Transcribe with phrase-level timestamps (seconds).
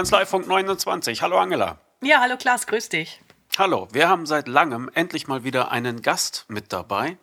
[0.00, 1.20] Kanzleifunk 29.
[1.20, 1.76] Hallo Angela.
[2.00, 3.20] Ja, hallo Klaas, grüß dich.
[3.58, 7.18] Hallo, wir haben seit langem endlich mal wieder einen Gast mit dabei.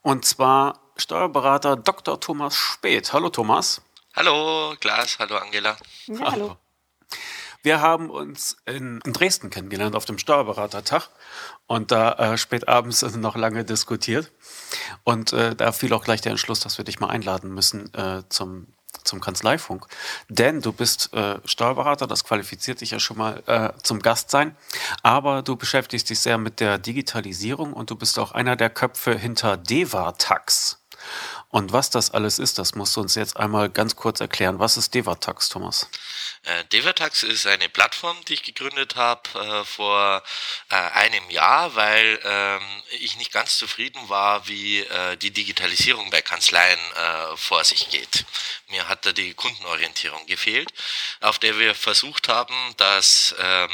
[0.00, 2.18] Und zwar Steuerberater Dr.
[2.18, 3.12] Thomas Speth.
[3.12, 3.82] Hallo Thomas.
[4.16, 5.76] Hallo Klaas, hallo Angela.
[6.06, 6.56] Ja, hallo.
[7.62, 11.10] Wir haben uns in Dresden kennengelernt auf dem Steuerberatertag
[11.66, 14.32] und da äh, spät abends noch lange diskutiert.
[15.02, 18.22] Und äh, da fiel auch gleich der Entschluss, dass wir dich mal einladen müssen äh,
[18.30, 18.68] zum
[19.04, 19.86] zum Kanzleifunk.
[20.28, 24.56] Denn du bist äh, Steuerberater, das qualifiziert dich ja schon mal äh, zum Gast sein.
[25.02, 29.16] Aber du beschäftigst dich sehr mit der Digitalisierung und du bist auch einer der Köpfe
[29.16, 30.78] hinter Devatax.
[31.54, 34.58] Und was das alles ist, das musst du uns jetzt einmal ganz kurz erklären.
[34.58, 35.88] Was ist Devatax, Thomas?
[36.42, 40.24] Äh, Devatax ist eine Plattform, die ich gegründet habe äh, vor
[40.68, 46.22] äh, einem Jahr, weil ähm, ich nicht ganz zufrieden war, wie äh, die Digitalisierung bei
[46.22, 48.24] Kanzleien äh, vor sich geht.
[48.70, 50.74] Mir hat da die Kundenorientierung gefehlt,
[51.20, 53.70] auf der wir versucht haben, dass ähm,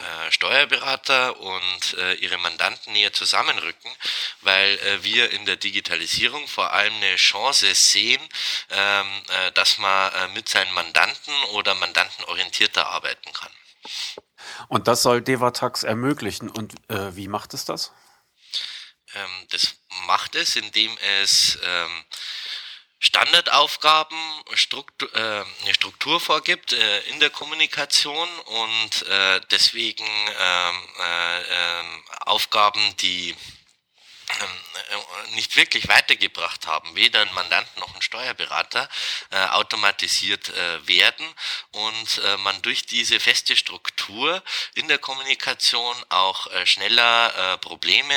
[0.00, 3.90] äh, Steuerberater und äh, ihre Mandanten näher zusammenrücken,
[4.40, 8.20] weil äh, wir in der Digitalisierung vor allem eine Chance sehen,
[8.70, 13.52] ähm, äh, dass man äh, mit seinen Mandanten oder Mandanten orientierter arbeiten kann.
[14.68, 16.48] Und das soll Devatax ermöglichen.
[16.48, 17.92] Und wie macht es das?
[19.14, 22.04] Ähm, das macht es, indem es ähm,
[22.98, 24.16] Standardaufgaben
[24.54, 32.02] Struktur, äh, eine Struktur vorgibt äh, in der Kommunikation und äh, deswegen ähm, äh, ähm,
[32.20, 33.34] Aufgaben, die
[35.34, 38.88] nicht wirklich weitergebracht haben, weder ein Mandant noch ein Steuerberater,
[39.30, 41.26] äh, automatisiert äh, werden
[41.72, 44.42] und äh, man durch diese feste Struktur
[44.74, 48.14] in der Kommunikation auch äh, schneller äh, Probleme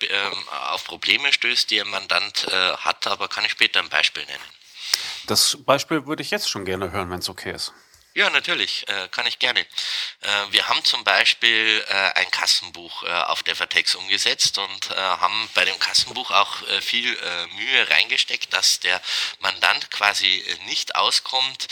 [0.00, 4.44] ähm, auf Probleme stößt, die ein Mandant hat, aber kann ich später ein Beispiel nennen.
[5.26, 7.72] Das Beispiel würde ich jetzt schon gerne hören, wenn es okay ist.
[8.12, 9.60] Ja, natürlich, äh, kann ich gerne.
[9.60, 9.66] Äh,
[10.50, 15.48] wir haben zum Beispiel äh, ein Kassenbuch äh, auf der Vertex umgesetzt und äh, haben
[15.54, 17.16] bei dem Kassenbuch auch äh, viel
[17.54, 19.00] Mühe reingesteckt, dass der
[19.38, 21.68] Mandant quasi nicht auskommt,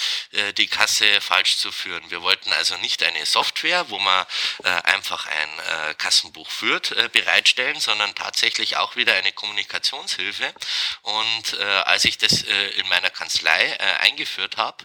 [0.56, 2.10] die Kasse falsch zu führen.
[2.10, 4.26] Wir wollten also nicht eine Software, wo man
[4.62, 10.52] einfach ein Kassenbuch führt, bereitstellen, sondern tatsächlich auch wieder eine Kommunikationshilfe.
[11.02, 14.84] Und als ich das in meiner Kanzlei eingeführt habe,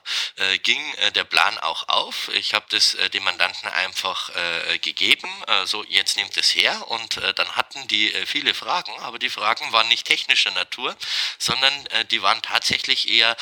[0.63, 0.81] ging
[1.13, 2.29] der Plan Plan auch auf.
[2.29, 6.89] Ich habe das äh, dem Mandanten einfach äh, gegeben, äh, so jetzt nimmt es her
[6.89, 10.95] und äh, dann hatten die äh, viele Fragen, aber die Fragen waren nicht technischer Natur,
[11.37, 13.35] sondern äh, die waren tatsächlich eher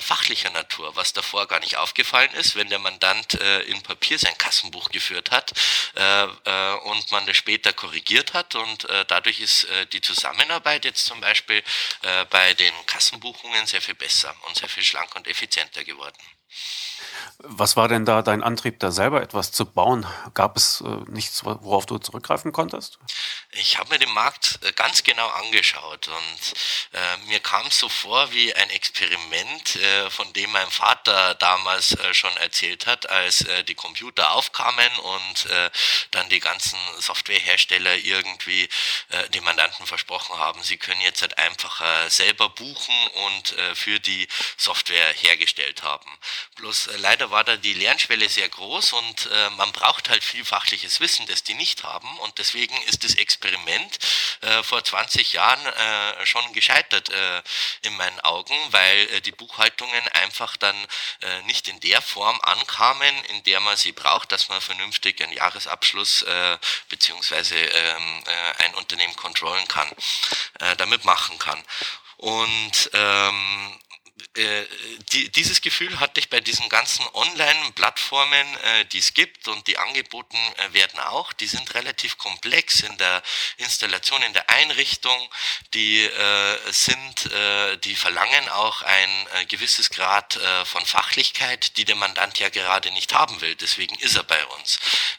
[0.00, 4.88] fachlicher Natur, was davor gar nicht aufgefallen ist, wenn der Mandant in Papier sein Kassenbuch
[4.90, 5.52] geführt hat
[6.84, 11.62] und man das später korrigiert hat und dadurch ist die Zusammenarbeit jetzt zum Beispiel
[12.30, 16.18] bei den Kassenbuchungen sehr viel besser und sehr viel schlanker und effizienter geworden.
[17.40, 20.06] Was war denn da dein Antrieb, da selber etwas zu bauen?
[20.34, 22.98] Gab es äh, nichts, worauf du zurückgreifen konntest?
[23.52, 26.54] Ich habe mir den Markt äh, ganz genau angeschaut und
[26.92, 31.92] äh, mir kam es so vor wie ein Experiment, äh, von dem mein Vater damals
[31.92, 35.48] äh, schon erzählt hat, als äh, die Computer aufkamen und
[36.10, 38.68] dann die ganzen Softwarehersteller irgendwie
[39.08, 42.94] äh, den Mandanten versprochen haben, sie können jetzt halt einfach selber buchen
[43.26, 44.26] und für die
[44.56, 46.10] Software hergestellt haben.
[46.56, 51.00] Bloß leider war da die Lernschwelle sehr groß und äh, man braucht halt viel fachliches
[51.00, 52.18] Wissen, das die nicht haben.
[52.18, 57.42] Und deswegen ist das Experiment äh, vor 20 Jahren äh, schon gescheitert äh,
[57.82, 60.76] in meinen Augen, weil äh, die Buchhaltungen einfach dann
[61.22, 65.32] äh, nicht in der Form ankamen, in der man sie braucht, dass man vernünftig einen
[65.32, 69.88] Jahresabschluss äh, beziehungsweise ähm, äh, ein Unternehmen kontrollen kann,
[70.76, 71.62] damit machen kann.
[72.16, 73.78] Und ähm,
[74.38, 74.66] äh,
[75.12, 79.78] die, dieses Gefühl hatte ich bei diesen ganzen Online-Plattformen, äh, die es gibt und die
[79.78, 81.32] angeboten äh, werden auch.
[81.32, 83.22] Die sind relativ komplex in der
[83.56, 85.28] Installation, in der Einrichtung.
[85.74, 89.08] Die äh, sind, äh, die verlangen auch ein
[89.48, 93.54] gewisses Grad von Fachlichkeit, die der Mandant ja gerade nicht haben will.
[93.56, 94.78] Deswegen ist er bei uns.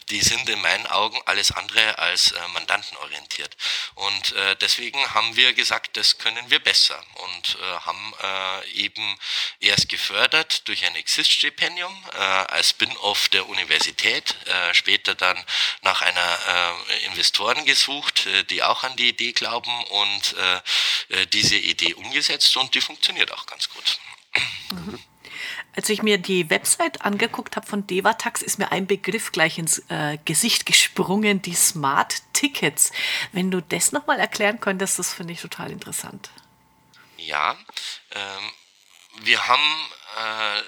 [0.09, 3.55] Die sind in meinen Augen alles andere als mandantenorientiert.
[3.95, 8.13] Und deswegen haben wir gesagt, das können wir besser und haben
[8.73, 9.08] eben
[9.59, 15.37] erst gefördert durch ein Exist-Stipendium äh, als Spin-off der Universität, äh, später dann
[15.81, 21.27] nach einer äh, Investoren gesucht, äh, die auch an die Idee glauben und äh, äh,
[21.27, 23.99] diese Idee umgesetzt und die funktioniert auch ganz gut.
[24.71, 24.99] Mhm.
[25.75, 29.79] Als ich mir die Website angeguckt habe von Devatax, ist mir ein Begriff gleich ins
[29.89, 32.91] äh, Gesicht gesprungen, die Smart Tickets.
[33.31, 36.31] Wenn du das nochmal erklären könntest, das finde ich total interessant.
[37.17, 37.57] Ja,
[38.11, 38.51] ähm,
[39.21, 40.61] wir haben äh,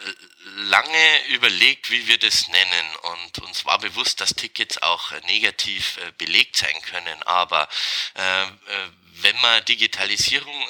[0.70, 6.12] lange überlegt, wie wir das nennen und uns war bewusst, dass Tickets auch negativ äh,
[6.18, 7.68] belegt sein können, aber
[8.14, 8.46] äh,
[9.24, 10.68] wenn man Digitalisierung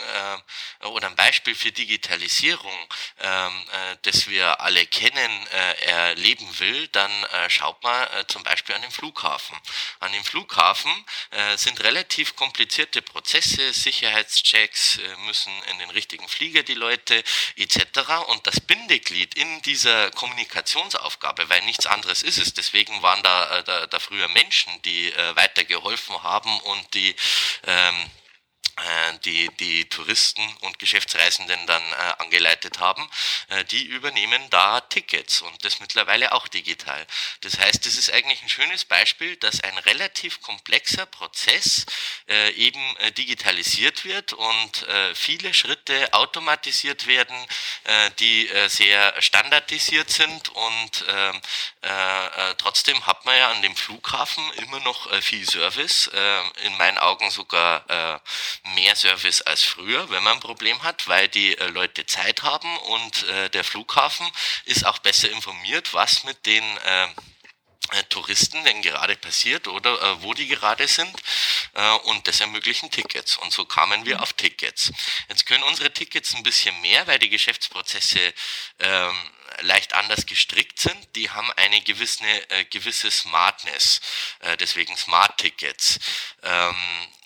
[0.81, 2.77] äh, oder ein Beispiel für Digitalisierung,
[3.19, 8.43] ähm, äh, das wir alle kennen, äh, erleben will, dann äh, schaut man äh, zum
[8.43, 9.57] Beispiel an den Flughafen.
[9.99, 10.91] An dem Flughafen
[11.31, 17.23] äh, sind relativ komplizierte Prozesse, Sicherheitschecks, äh, müssen in den richtigen Flieger die Leute
[17.55, 17.77] etc.
[18.27, 23.63] Und das Bindeglied in dieser Kommunikationsaufgabe, weil nichts anderes ist es, deswegen waren da, äh,
[23.63, 27.15] da, da früher Menschen, die äh, weitergeholfen haben und die
[27.65, 28.21] ähm, äh,
[29.25, 33.07] die die Touristen und Geschäftsreisenden dann äh, angeleitet haben,
[33.49, 37.05] äh, die übernehmen da Tickets und das mittlerweile auch digital.
[37.41, 41.85] Das heißt, es ist eigentlich ein schönes Beispiel, dass ein relativ komplexer Prozess
[42.27, 47.35] äh, eben äh, digitalisiert wird und äh, viele Schritte automatisiert werden,
[47.83, 51.41] äh, die äh, sehr standardisiert sind und ähm,
[51.83, 56.41] äh, äh, trotzdem hat man ja an dem Flughafen immer noch äh, viel Service, äh,
[56.65, 58.19] in meinen Augen sogar äh,
[58.75, 62.77] mehr Service als früher, wenn man ein Problem hat, weil die äh, Leute Zeit haben
[62.77, 64.29] und äh, der Flughafen
[64.65, 67.07] ist auch besser informiert, was mit den äh,
[67.91, 71.15] äh Touristen denn gerade passiert oder äh, wo die gerade sind
[71.73, 74.91] äh, und das ermöglichen Tickets und so kamen wir auf Tickets.
[75.29, 78.33] Jetzt können unsere Tickets ein bisschen mehr, weil die Geschäftsprozesse
[78.79, 79.31] ähm,
[79.61, 81.15] leicht anders gestrickt sind.
[81.15, 84.01] Die haben eine gewisse, äh, gewisse Smartness,
[84.39, 85.99] äh, deswegen Smart Tickets.
[86.43, 87.20] Ähm, äh,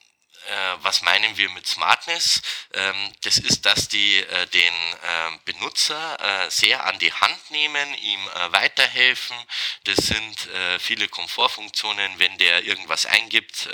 [0.81, 2.41] was meinen wir mit Smartness?
[2.73, 7.93] Ähm, das ist, dass die äh, den äh, Benutzer äh, sehr an die Hand nehmen,
[7.95, 9.37] ihm äh, weiterhelfen.
[9.85, 13.69] Das sind äh, viele Komfortfunktionen, wenn der irgendwas eingibt,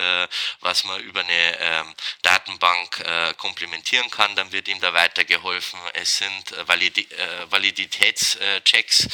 [0.62, 5.80] was man über eine ähm, Datenbank komplementieren kann, dann wird ihm da weitergeholfen.
[5.94, 7.08] Es sind Validi
[7.50, 9.08] Validitätschecks,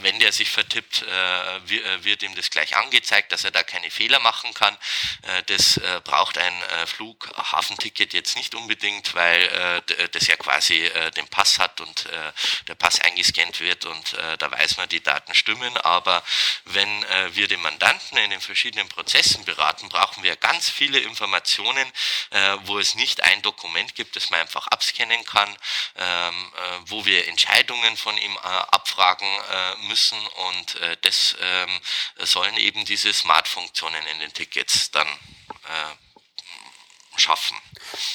[0.00, 1.04] wenn der sich vertippt,
[2.02, 4.76] wird ihm das gleich angezeigt, dass er da keine Fehler machen kann.
[5.46, 11.28] das braucht ein äh, Flughafenticket jetzt nicht unbedingt, weil äh, das ja quasi äh, den
[11.28, 12.32] Pass hat und äh,
[12.66, 15.76] der Pass eingescannt wird und äh, da weiß man, die Daten stimmen.
[15.78, 16.22] Aber
[16.64, 21.90] wenn äh, wir den Mandanten in den verschiedenen Prozessen beraten, brauchen wir ganz viele Informationen,
[22.30, 25.48] äh, wo es nicht ein Dokument gibt, das man einfach abscannen kann,
[25.96, 31.80] ähm, äh, wo wir Entscheidungen von ihm äh, abfragen äh, müssen und äh, das ähm,
[32.18, 36.07] sollen eben diese Smart-Funktionen in den Tickets dann äh,
[37.18, 37.56] schaffen.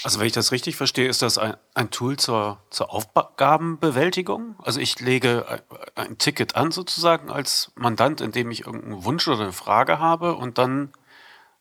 [0.04, 4.56] Also wenn ich das richtig verstehe, ist das ein, ein Tool zur, zur Aufgabenbewältigung?
[4.62, 5.62] Also ich lege ein,
[5.96, 10.58] ein Ticket an sozusagen als Mandant, indem ich irgendeinen Wunsch oder eine Frage habe und
[10.58, 10.94] dann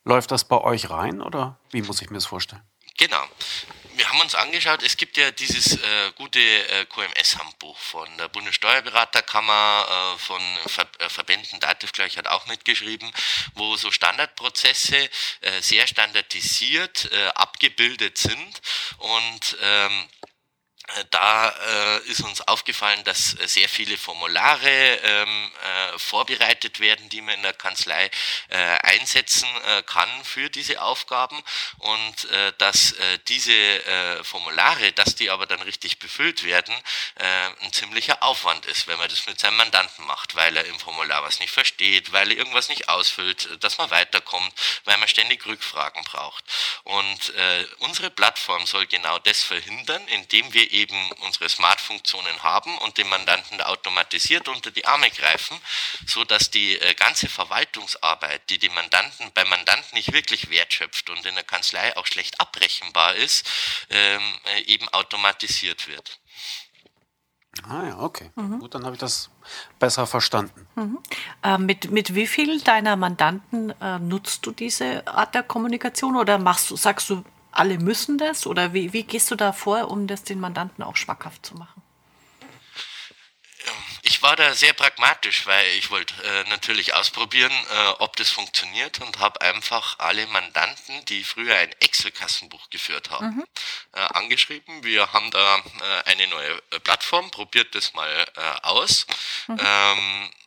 [0.05, 2.63] läuft das bei euch rein oder wie muss ich mir das vorstellen?
[2.99, 3.23] Genau
[3.95, 10.15] wir haben uns angeschaut, es gibt ja dieses äh, gute äh, QMS-Handbuch von der Bundessteuerberaterkammer,
[10.15, 11.61] äh, von Ver äh, Verbänden,
[11.93, 13.11] gleich hat auch mitgeschrieben,
[13.55, 14.97] wo so Standardprozesse
[15.41, 18.61] äh, sehr standardisiert äh, abgebildet sind.
[18.99, 20.09] Und ähm,
[21.11, 27.21] da äh, ist uns aufgefallen, dass äh, sehr viele Formulare ähm, äh, vorbereitet werden, die
[27.21, 28.11] man in der Kanzlei
[28.49, 31.43] äh, einsetzen äh, kann für diese Aufgaben
[31.79, 32.95] und äh, dass
[33.29, 36.75] diese Formulare, dass die aber dann richtig befüllt werden,
[37.17, 41.23] ein ziemlicher Aufwand ist, wenn man das mit seinem Mandanten macht, weil er im Formular
[41.23, 44.53] was nicht versteht, weil er irgendwas nicht ausfüllt, dass man weiterkommt,
[44.85, 46.45] weil man ständig Rückfragen braucht.
[46.85, 47.33] Und
[47.79, 50.82] unsere Plattform soll genau das verhindern, indem wir eben
[51.21, 55.57] unsere Smart-Funktionen haben und dem Mandanten automatisiert unter die Arme greifen,
[56.07, 61.25] so dass die äh, ganze Verwaltungsarbeit, die dem Mandanten beim Mandanten nicht wirklich wertschöpft und
[61.27, 63.47] in der Kanzlei auch schlecht abrechenbar ist,
[63.91, 64.23] ähm,
[64.57, 66.19] äh, eben automatisiert wird.
[67.69, 68.31] Ah ja, okay.
[68.35, 68.61] Mhm.
[68.61, 69.31] Gut, dann habe ich das
[69.79, 70.67] besser verstanden.
[70.75, 70.99] Mhm.
[71.43, 76.39] Äh, mit, mit wie vielen deiner Mandanten äh, nutzt du diese Art der Kommunikation oder
[76.39, 78.47] machst du, sagst du, alle müssen das?
[78.47, 81.83] Oder wie, wie gehst du da vor, um das den Mandanten auch schmackhaft zu machen?
[84.05, 89.01] Ich war da sehr pragmatisch, weil ich wollte äh, natürlich ausprobieren, äh, ob das funktioniert
[89.01, 93.45] und habe einfach alle Mandanten, die früher ein Excel-Kassenbuch geführt haben, mhm.
[93.93, 94.83] äh, angeschrieben.
[94.83, 99.07] Wir haben da äh, eine neue äh, Plattform, probiert das mal äh, aus.
[99.47, 99.59] Mhm.
[99.61, 100.42] Ähm, äh,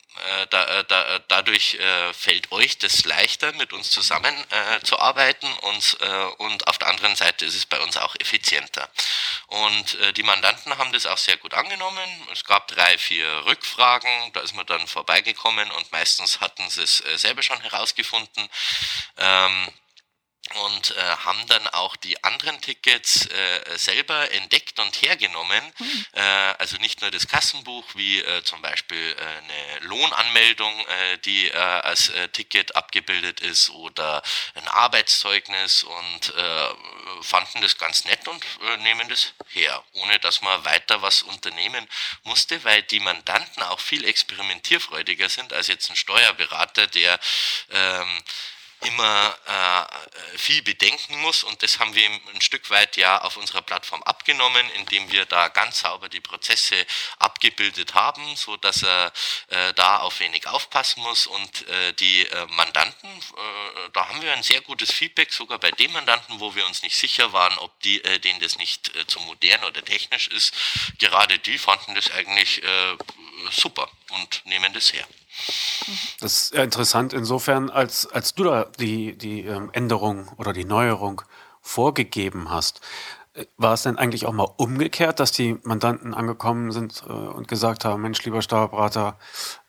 [0.49, 4.99] da, äh, da, äh, dadurch äh, fällt euch das leichter, mit uns zusammen äh, zu
[4.99, 8.89] arbeiten und, äh, und auf der anderen Seite ist es bei uns auch effizienter.
[9.47, 12.27] Und äh, die Mandanten haben das auch sehr gut angenommen.
[12.31, 17.01] Es gab drei, vier Rückfragen, da ist man dann vorbeigekommen und meistens hatten sie es
[17.01, 18.49] äh, selber schon herausgefunden.
[19.17, 19.73] Ähm,
[20.53, 25.73] und äh, haben dann auch die anderen Tickets äh, selber entdeckt und hergenommen.
[25.79, 26.05] Mhm.
[26.13, 31.47] Äh, also nicht nur das Kassenbuch, wie äh, zum Beispiel äh, eine Lohnanmeldung, äh, die
[31.47, 34.21] äh, als äh, Ticket abgebildet ist oder
[34.53, 36.69] ein Arbeitszeugnis und äh,
[37.21, 41.87] fanden das ganz nett und äh, nehmen das her, ohne dass man weiter was unternehmen
[42.23, 47.19] musste, weil die Mandanten auch viel experimentierfreudiger sind als jetzt ein Steuerberater, der
[47.71, 48.23] ähm,
[48.81, 51.43] immer äh, viel bedenken muss.
[51.43, 55.47] Und das haben wir ein Stück weit ja auf unserer Plattform abgenommen, indem wir da
[55.47, 56.85] ganz sauber die Prozesse
[57.19, 59.11] abgebildet haben, so dass er
[59.47, 61.27] äh, da auf wenig aufpassen muss.
[61.27, 65.71] Und äh, die äh, Mandanten, äh, da haben wir ein sehr gutes Feedback, sogar bei
[65.71, 69.19] den Mandanten, wo wir uns nicht sicher waren, ob die, äh, denen das nicht zu
[69.21, 70.53] modern oder technisch ist,
[70.99, 72.61] gerade die fanden das eigentlich
[73.51, 75.07] super und nehmen das her.
[76.19, 81.21] Das ist interessant insofern, als, als du da die, die ähm, Änderung oder die Neuerung
[81.61, 82.81] vorgegeben hast.
[83.33, 87.47] Äh, war es denn eigentlich auch mal umgekehrt, dass die Mandanten angekommen sind äh, und
[87.47, 89.17] gesagt haben, Mensch, lieber Steuerberater,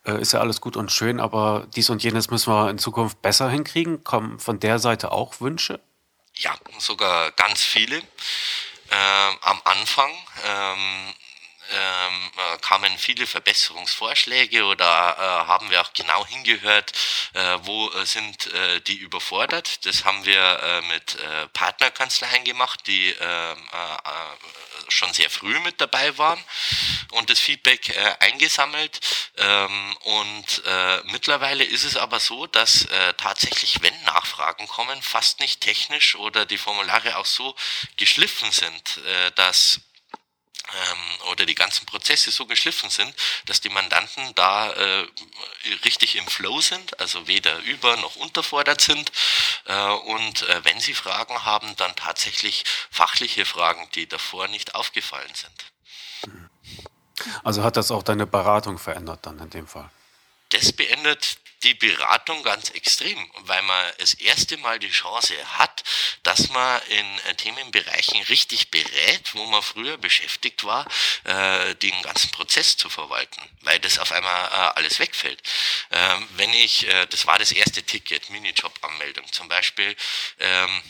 [0.04, 3.20] äh, ist ja alles gut und schön, aber dies und jenes müssen wir in Zukunft
[3.22, 4.04] besser hinkriegen?
[4.04, 5.80] Kommen von der Seite auch Wünsche?
[6.34, 7.96] Ja, sogar ganz viele.
[7.96, 10.10] Ähm, am Anfang
[10.44, 11.14] ähm,
[11.70, 16.92] ähm, äh, kamen viele Verbesserungsvorschläge oder äh, haben wir auch genau hingehört,
[17.34, 19.84] äh, wo äh, sind äh, die überfordert.
[19.86, 21.16] Das haben wir äh, mit
[21.52, 23.56] Partnerkanzleien gemacht, die äh, äh,
[24.88, 26.42] schon sehr früh mit dabei waren
[27.12, 29.00] und das Feedback eingesammelt.
[29.36, 30.62] Ähm, und
[31.06, 36.58] mittlerweile ist es aber so, dass tatsächlich, wenn Nachfragen kommen, fast nicht technisch oder die
[36.58, 37.56] Formulare auch so
[37.96, 39.00] geschliffen sind,
[39.34, 39.80] dass
[40.72, 43.14] ähm, oder die ganzen Prozesse so geschliffen sind,
[43.44, 45.06] dass die Mandanten da äh,
[45.84, 49.12] richtig im Flow sind, also weder über noch unterfordert sind
[49.66, 55.32] äh, und äh, wenn sie Fragen haben, dann tatsächlich fachliche Fragen, die davor nicht aufgefallen
[55.34, 56.46] sind.
[57.44, 59.90] Also hat das auch deine Beratung verändert dann in dem Fall?
[60.50, 65.82] Das beendet die Beratung ganz extrem, weil man das erste Mal die Chance hat,
[66.22, 70.86] dass man in äh, Themenbereichen richtig berät, wo man früher beschäftigt war,
[71.24, 75.42] äh, den ganzen Prozess zu verwalten, weil das auf einmal äh, alles wegfällt.
[75.90, 79.96] Ähm, wenn ich, äh, das war das erste Ticket, Minijob-Anmeldung zum Beispiel,
[80.38, 80.82] ähm,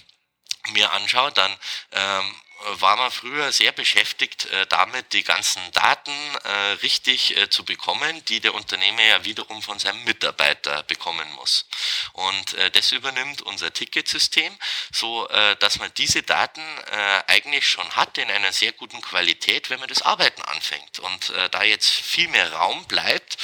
[0.72, 1.56] mir anschaue, dann
[1.92, 2.34] ähm,
[2.78, 6.12] war man früher sehr beschäftigt äh, damit, die ganzen Daten
[6.44, 6.50] äh,
[6.82, 11.66] richtig äh, zu bekommen, die der Unternehmer ja wiederum von seinem Mitarbeiter bekommen muss.
[12.12, 14.56] Und äh, das übernimmt unser Ticketsystem,
[14.90, 19.70] so äh, dass man diese Daten äh, eigentlich schon hat in einer sehr guten Qualität,
[19.70, 20.98] wenn man das Arbeiten anfängt.
[21.00, 23.36] Und da jetzt viel mehr Raum bleibt,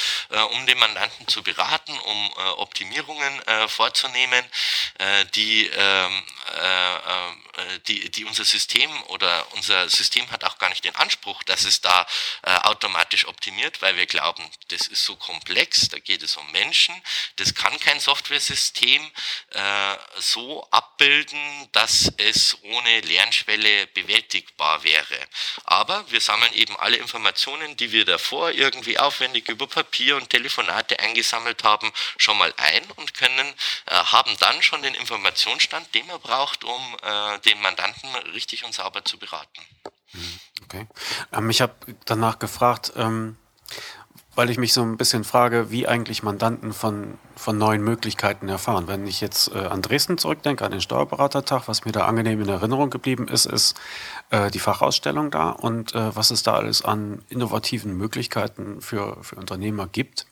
[0.51, 4.45] um den Mandanten zu beraten, um Optimierungen vorzunehmen,
[5.35, 6.23] die, ähm,
[7.89, 11.81] die, die unser System oder unser System hat auch gar nicht den Anspruch, dass es
[11.81, 12.07] da
[12.43, 16.95] äh, automatisch optimiert, weil wir glauben, das ist so komplex, da geht es um Menschen,
[17.37, 19.11] das kann kein Softwaresystem
[19.51, 25.19] äh, so abbilden, dass es ohne Lernschwelle bewältigbar wäre.
[25.65, 30.99] Aber wir sammeln eben alle Informationen, die wir davor irgendwie aufwendig über Papier und Telefonate
[30.99, 33.55] eingesammelt haben, schon mal ein und können,
[33.87, 38.73] äh, haben dann schon den Informationsstand, den man braucht, um äh, den Mandanten richtig und
[38.75, 39.61] sauber zu beraten.
[40.13, 40.87] Mhm, okay.
[41.33, 43.37] Ähm, ich habe danach gefragt, ähm,
[44.35, 48.87] weil ich mich so ein bisschen frage, wie eigentlich Mandanten von, von neuen Möglichkeiten erfahren.
[48.87, 52.49] Wenn ich jetzt äh, an Dresden zurückdenke, an den Steuerberatertag, was mir da angenehm in
[52.49, 53.79] Erinnerung geblieben ist, ist
[54.31, 59.37] äh, die Fachausstellung da und äh, was es da alles an innovativen Möglichkeiten für, für
[59.37, 60.27] Unternehmer gibt.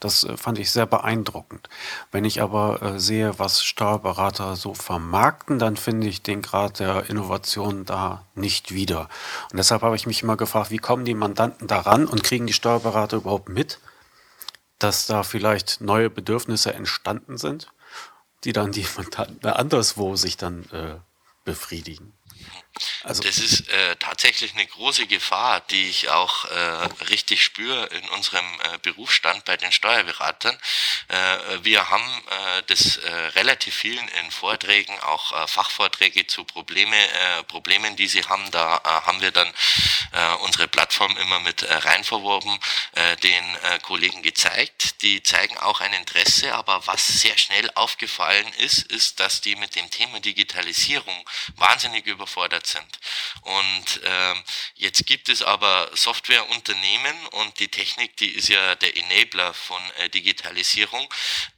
[0.00, 1.68] Das äh, fand ich sehr beeindruckend.
[2.12, 7.08] Wenn ich aber äh, sehe, was Steuerberater so vermarkten, dann finde ich den Grad der
[7.08, 9.08] Innovation da nicht wieder.
[9.50, 12.52] Und deshalb habe ich mich immer gefragt, wie kommen die Mandanten daran und kriegen die
[12.52, 13.80] Steuerberater überhaupt mit,
[14.78, 17.72] dass da vielleicht neue Bedürfnisse entstanden sind,
[18.44, 20.96] die dann die Mandanten anderswo sich dann äh,
[21.44, 22.12] befriedigen.
[23.04, 26.58] Also das ist äh, tatsächlich eine große Gefahr, die ich auch äh,
[27.08, 30.58] richtig spüre in unserem äh, Berufsstand bei den Steuerberatern.
[31.08, 36.96] Äh, wir haben äh, das äh, relativ vielen in Vorträgen, auch äh, Fachvorträge zu Probleme,
[36.96, 38.50] äh, Problemen, die sie haben.
[38.50, 39.52] Da äh, haben wir dann
[40.12, 42.04] äh, unsere Plattform immer mit äh, rein
[42.92, 45.02] äh, den äh, Kollegen gezeigt.
[45.02, 49.76] Die zeigen auch ein Interesse, aber was sehr schnell aufgefallen ist, ist, dass die mit
[49.76, 52.26] dem Thema Digitalisierung wahnsinnig über
[52.66, 52.98] sind.
[53.42, 54.42] Und ähm,
[54.74, 60.08] jetzt gibt es aber Softwareunternehmen und die Technik, die ist ja der Enabler von äh,
[60.08, 61.12] Digitalisierung,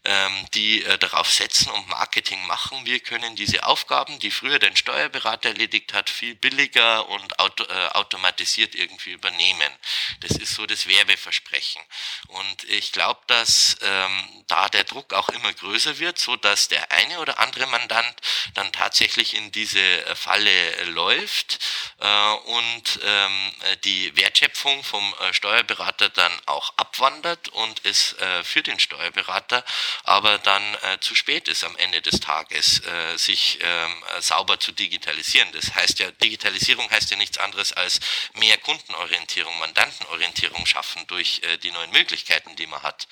[0.04, 2.84] ähm, die äh, darauf setzen und Marketing machen.
[2.84, 7.88] Wir können diese Aufgaben, die früher der Steuerberater erledigt hat, viel billiger und auto, äh,
[7.88, 9.72] automatisiert irgendwie übernehmen.
[10.20, 11.82] Das ist so das Werbeversprechen.
[12.28, 16.90] Und ich glaube, dass ähm, da der Druck auch immer größer wird, so dass der
[16.90, 18.14] eine oder andere Mandant
[18.54, 21.58] dann tatsächlich in diese äh, Falle läuft
[22.00, 23.52] äh, und ähm,
[23.84, 29.64] die Wertschöpfung vom äh, Steuerberater dann auch abwandert und es äh, für den Steuerberater
[30.08, 34.72] aber dann äh, zu spät ist am Ende des Tages, äh, sich ähm, sauber zu
[34.72, 35.50] digitalisieren.
[35.52, 38.00] Das heißt ja, Digitalisierung heißt ja nichts anderes als
[38.34, 43.06] mehr Kundenorientierung, Mandantenorientierung schaffen durch äh, die neuen Möglichkeiten, die man hat.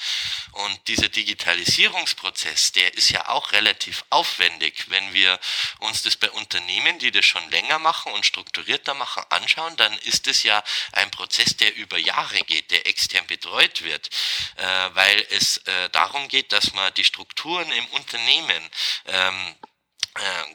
[0.53, 5.39] Und dieser Digitalisierungsprozess, der ist ja auch relativ aufwendig, wenn wir
[5.81, 10.27] uns das bei Unternehmen, die das schon länger machen und strukturierter machen, anschauen, dann ist
[10.27, 14.11] es ja ein Prozess, der über Jahre geht, der extern betreut wird,
[14.57, 18.71] äh, weil es äh, darum geht, dass man die Strukturen im Unternehmen
[19.07, 19.76] ähm, äh,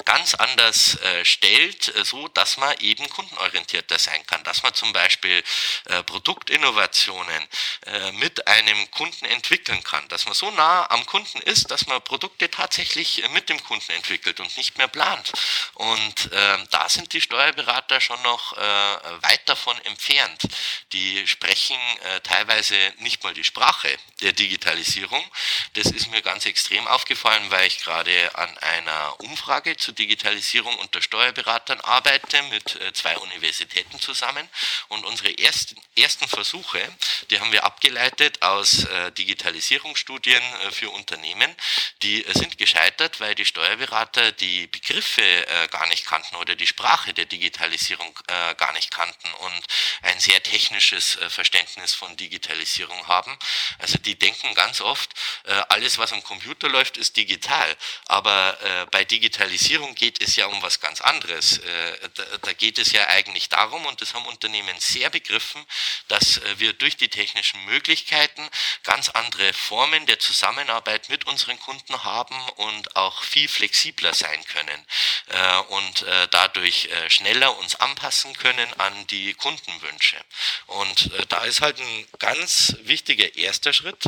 [0.06, 4.92] ganz anders äh, stellt, äh, so dass man eben kundenorientierter sein kann, dass man zum
[4.94, 5.44] Beispiel
[5.86, 7.48] äh, Produktinnovationen
[7.86, 12.02] äh, mit einem Kunden entwickeln kann, dass man so nah am Kunden ist, dass man
[12.02, 15.32] Produkte tatsächlich äh, mit dem Kunden entwickelt und nicht mehr plant.
[15.76, 20.42] Und ähm, da sind die Steuerberater schon noch weit davon entfernt.
[20.92, 21.78] Die sprechen
[22.24, 25.24] teilweise nicht mal die Sprache der Digitalisierung.
[25.74, 30.74] Das ist mir ganz extrem aufgefallen, weil ich gerade an einer Umfrage Umfrage zur Digitalisierung
[30.80, 34.48] unter Steuerberatern arbeite mit äh, zwei Universitäten zusammen.
[34.88, 36.80] Und unsere ersten, ersten Versuche,
[37.30, 41.54] die haben wir abgeleitet aus äh, Digitalisierungsstudien äh, für Unternehmen.
[42.02, 45.22] Die sind gescheitert, weil die Steuerberater die Begriffe
[45.70, 48.18] gar nicht kannten oder die Sprache der Digitalisierung
[48.58, 49.66] gar nicht kannten und
[50.02, 53.38] ein sehr technisches Verständnis von Digitalisierung haben.
[53.78, 55.12] Also die denken ganz oft,
[55.70, 57.78] alles was am Computer läuft, ist digital.
[58.08, 61.58] Aber bei Digitalisierung Digitalisierung geht es ja um was ganz anderes.
[61.58, 62.10] Äh,
[62.44, 65.66] da geht es ja eigentlich darum, und das haben Unternehmen sehr begriffen,
[66.10, 68.48] dass äh, wir durch die technischen Möglichkeiten
[68.84, 74.86] ganz andere Formen der Zusammenarbeit mit unseren Kunden haben und auch viel flexibler sein können
[75.30, 80.18] äh, und dadurch schneller uns anpassen können an die Kundenwünsche.
[80.68, 84.04] Und da ist halt ein ganz wichtiger erster Schritt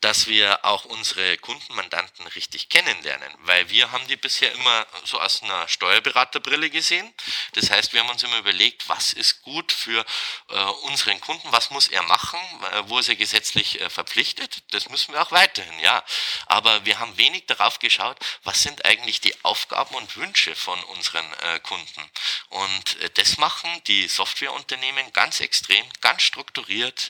[0.00, 5.42] dass wir auch unsere Kundenmandanten richtig kennenlernen, weil wir haben die bisher immer so aus
[5.42, 7.12] einer Steuerberaterbrille gesehen.
[7.52, 10.04] Das heißt, wir haben uns immer überlegt, was ist gut für
[10.50, 12.38] äh, unseren Kunden, was muss er machen,
[12.72, 14.62] äh, wo ist er gesetzlich äh, verpflichtet.
[14.72, 16.04] Das müssen wir auch weiterhin, ja.
[16.46, 21.26] Aber wir haben wenig darauf geschaut, was sind eigentlich die Aufgaben und Wünsche von unseren
[21.42, 22.10] äh, Kunden.
[22.50, 27.08] Und äh, das machen die Softwareunternehmen ganz extrem, ganz strukturiert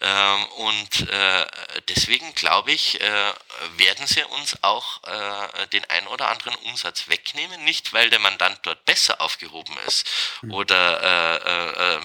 [0.00, 1.46] ähm, und äh,
[1.88, 3.32] deswegen deswegen glaube ich, äh,
[3.76, 8.58] werden sie uns auch äh, den ein oder anderen Umsatz wegnehmen, nicht weil der Mandant
[8.62, 10.06] dort besser aufgehoben ist
[10.42, 10.54] mhm.
[10.54, 12.00] oder äh,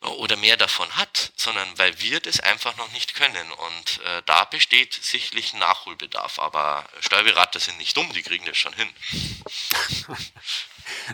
[0.00, 3.50] oder mehr davon hat, sondern weil wir das einfach noch nicht können.
[3.50, 6.38] Und äh, da besteht sicherlich Nachholbedarf.
[6.38, 8.88] Aber Steuerberater sind nicht dumm, die kriegen das schon hin.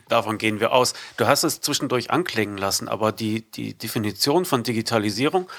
[0.08, 0.92] Davon gehen wir aus.
[1.16, 5.50] Du hast es zwischendurch anklingen lassen, aber die, die Definition von Digitalisierung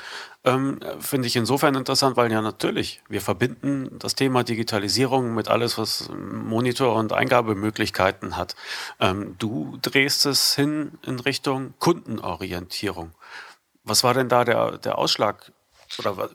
[0.46, 5.78] ähm, finde ich insofern interessant, weil ja natürlich, wir verbinden das Thema Digitalisierung mit alles,
[5.78, 8.56] was Monitor- und Eingabemöglichkeiten hat.
[9.00, 13.12] Ähm, du drehst es hin in Richtung Kundenorientierung.
[13.84, 15.52] Was war denn da der, der Ausschlag?
[16.00, 16.30] Oder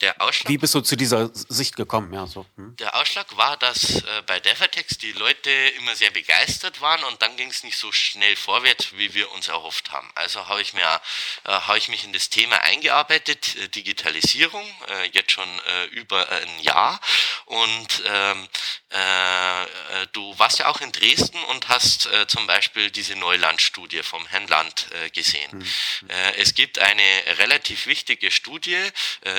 [0.00, 2.12] der Ausschlag, Wie bist du zu dieser Sicht gekommen?
[2.12, 2.46] Ja, so.
[2.56, 2.76] Hm.
[2.76, 7.36] Der Ausschlag war, dass äh, bei Devatex die Leute immer sehr begeistert waren und dann
[7.36, 10.08] ging es nicht so schnell vorwärts, wie wir uns erhofft haben.
[10.14, 11.00] Also habe ich, mir,
[11.44, 16.28] äh, hab ich mich in das Thema eingearbeitet, äh, Digitalisierung, äh, jetzt schon äh, über
[16.30, 17.00] ein Jahr.
[17.46, 18.48] Und ähm,
[18.90, 24.46] äh, du warst ja auch in Dresden und hast zum Beispiel diese Neulandstudie vom Herrn
[24.48, 25.50] Land gesehen.
[25.52, 26.10] Mhm.
[26.36, 27.02] es gibt eine
[27.38, 28.78] relativ wichtige Studie,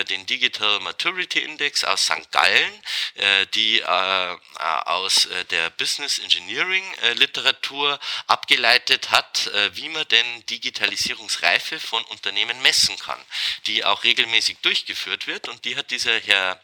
[0.09, 2.31] den Digital Maturity Index aus St.
[2.31, 2.73] Gallen,
[3.15, 6.83] äh, die äh, aus äh, der Business Engineering
[7.15, 13.19] Literatur abgeleitet hat, wie man denn Digitalisierungsreife von Unternehmen messen kann,
[13.67, 16.61] die auch regelmäßig durchgeführt wird und die hat dieser Herr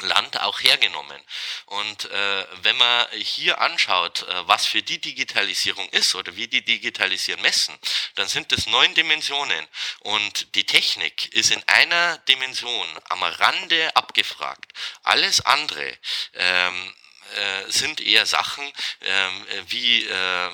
[0.00, 1.20] Land auch hergenommen.
[1.66, 6.64] Und äh, wenn man hier anschaut, äh, was für die Digitalisierung ist oder wie die
[6.64, 7.78] digitalisieren messen,
[8.14, 9.66] dann sind es neun Dimensionen.
[10.00, 14.72] Und die Technik ist in einer Dimension am Rande abgefragt.
[15.02, 15.96] Alles andere
[16.34, 16.94] ähm,
[17.36, 20.50] äh, sind eher Sachen ähm, wie äh, äh,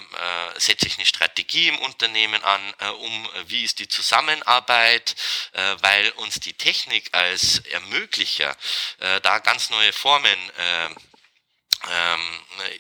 [0.57, 5.14] setze ich eine Strategie im Unternehmen an, äh, um wie ist die Zusammenarbeit,
[5.53, 8.57] äh, weil uns die Technik als Ermöglicher
[8.99, 10.88] äh, da ganz neue Formen äh,
[11.91, 12.21] ähm,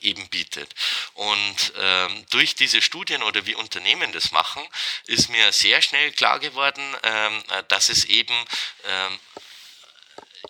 [0.00, 0.74] eben bietet.
[1.14, 4.62] Und ähm, durch diese Studien oder wie Unternehmen das machen,
[5.06, 8.34] ist mir sehr schnell klar geworden, ähm, dass es eben
[8.84, 9.20] ähm,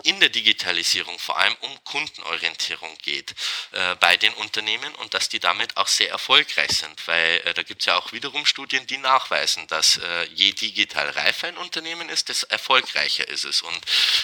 [0.05, 3.35] in der Digitalisierung vor allem um Kundenorientierung geht
[3.73, 7.63] äh, bei den Unternehmen und dass die damit auch sehr erfolgreich sind, weil äh, da
[7.63, 12.09] gibt es ja auch wiederum Studien, die nachweisen, dass äh, je digital reifer ein Unternehmen
[12.09, 13.63] ist, desto erfolgreicher ist es.
[13.63, 13.81] Und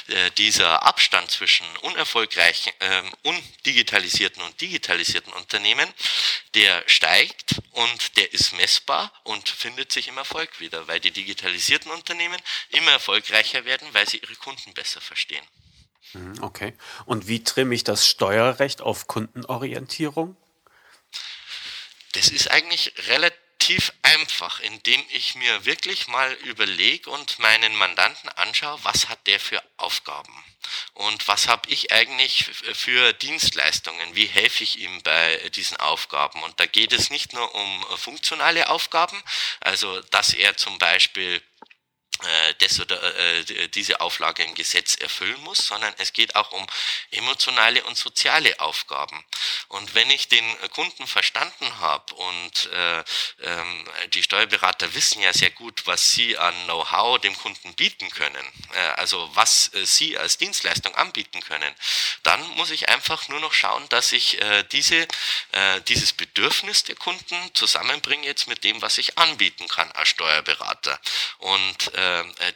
[0.08, 5.92] äh, dieser Abstand zwischen unerfolgreichen, ähm, undigitalisierten und digitalisierten Unternehmen,
[6.54, 11.90] der steigt und der ist messbar und findet sich im Erfolg wieder, weil die digitalisierten
[11.90, 15.44] Unternehmen immer erfolgreicher werden, weil sie ihre Kunden besser verstehen.
[16.14, 16.74] Mhm, okay.
[17.06, 20.36] Und wie trimme ich das Steuerrecht auf Kundenorientierung?
[22.12, 28.78] Das ist eigentlich relativ einfach, indem ich mir wirklich mal überlege und meinen Mandanten anschaue,
[28.82, 30.44] was hat der für Aufgaben
[30.94, 36.42] und was habe ich eigentlich für Dienstleistungen, wie helfe ich ihm bei diesen Aufgaben.
[36.42, 39.20] Und da geht es nicht nur um funktionale Aufgaben,
[39.60, 41.53] also dass er zum Beispiel äh,
[42.58, 46.66] das oder äh, diese Auflage im Gesetz erfüllen muss, sondern es geht auch um
[47.10, 49.24] emotionale und soziale Aufgaben.
[49.68, 53.04] Und wenn ich den Kunden verstanden habe und äh,
[53.42, 58.46] ähm, die Steuerberater wissen ja sehr gut, was sie an Know-how dem Kunden bieten können,
[58.74, 61.74] äh, also was äh, sie als Dienstleistung anbieten können,
[62.22, 65.08] dann muss ich einfach nur noch schauen, dass ich äh, diese,
[65.52, 71.00] äh, dieses Bedürfnis der Kunden zusammenbringe jetzt mit dem, was ich anbieten kann als Steuerberater.
[71.38, 72.03] Und äh, äh,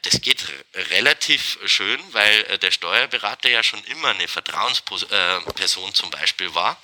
[0.03, 6.55] das geht relativ schön, weil äh, der Steuerberater ja schon immer eine Vertrauensperson zum Beispiel
[6.55, 6.79] war.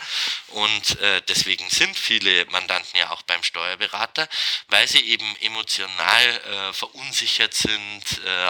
[0.49, 4.29] Und äh, deswegen sind viele Mandanten ja auch beim Steuerberater,
[4.69, 8.03] weil sie eben emotional verunsichert sind,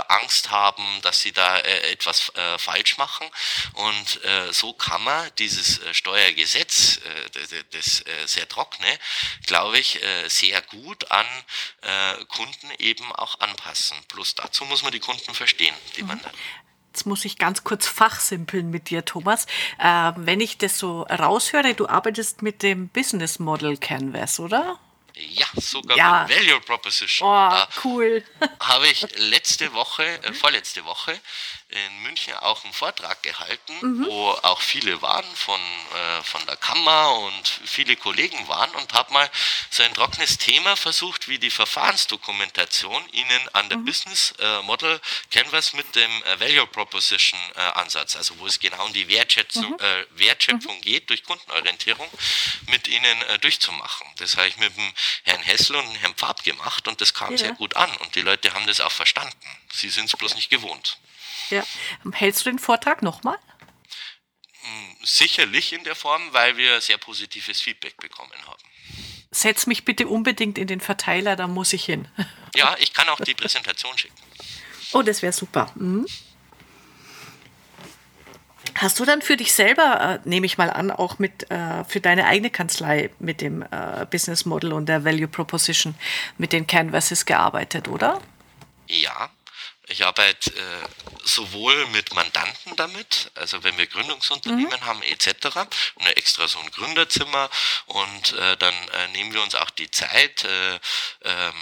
[0.08, 3.28] Angst haben, dass sie da etwas falsch machen.
[3.74, 7.00] Und so kann man dieses Steuergesetz,
[7.72, 8.98] das sehr trockene,
[9.46, 11.26] glaube ich, sehr gut an
[12.28, 13.96] Kunden eben auch anpassen.
[14.08, 16.08] Bloß dazu muss man die Kunden verstehen, die mhm.
[16.08, 16.32] man dann.
[16.92, 19.46] Jetzt muss ich ganz kurz fachsimpeln mit dir, Thomas.
[19.80, 24.78] Äh, wenn ich das so raushöre, du arbeitest mit dem Business Model Canvas, oder?
[25.16, 26.26] Ja, sogar ja.
[26.28, 27.28] mit Value Proposition.
[27.28, 28.24] Oh, da cool.
[28.60, 31.20] habe ich letzte Woche, äh, vorletzte Woche
[31.74, 34.06] in München auch einen Vortrag gehalten, mhm.
[34.06, 39.12] wo auch viele waren von, äh, von der Kammer und viele Kollegen waren und habe
[39.12, 39.28] mal
[39.70, 43.86] so ein trockenes Thema versucht, wie die Verfahrensdokumentation Ihnen an der mhm.
[43.86, 45.00] Business äh, Model
[45.32, 49.72] Canvas mit dem äh, Value Proposition äh, Ansatz, also wo es genau um die Wertschätzung,
[49.72, 49.78] mhm.
[49.80, 50.82] Äh, Wertschöpfung mhm.
[50.82, 52.08] geht durch Kundenorientierung,
[52.68, 54.06] mit Ihnen äh, durchzumachen.
[54.18, 54.92] Das habe ich mit dem
[55.24, 57.38] Herrn Hessel und Herrn Pfad gemacht und das kam ja.
[57.38, 59.34] sehr gut an und die Leute haben das auch verstanden.
[59.72, 60.98] Sie sind es bloß nicht gewohnt.
[61.50, 61.64] Ja.
[62.12, 63.38] Hältst du den Vortrag nochmal?
[64.60, 68.62] Hm, sicherlich in der Form, weil wir sehr positives Feedback bekommen haben.
[69.30, 72.08] Setz mich bitte unbedingt in den Verteiler, da muss ich hin.
[72.56, 74.14] Ja, ich kann auch die Präsentation schicken.
[74.92, 75.72] Oh, das wäre super.
[75.74, 76.06] Mhm.
[78.76, 82.00] Hast du dann für dich selber, äh, nehme ich mal an, auch mit äh, für
[82.00, 85.96] deine eigene Kanzlei mit dem äh, Business Model und der Value Proposition
[86.38, 88.20] mit den Canvases gearbeitet, oder?
[88.86, 89.30] Ja,
[89.94, 90.88] ich arbeite äh,
[91.22, 94.84] sowohl mit Mandanten damit, also wenn wir Gründungsunternehmen mhm.
[94.84, 95.56] haben etc.
[95.94, 97.48] und extra so ein Gründerzimmer
[97.86, 100.74] und äh, dann äh, nehmen wir uns auch die Zeit, äh,
[101.22, 101.54] ähm,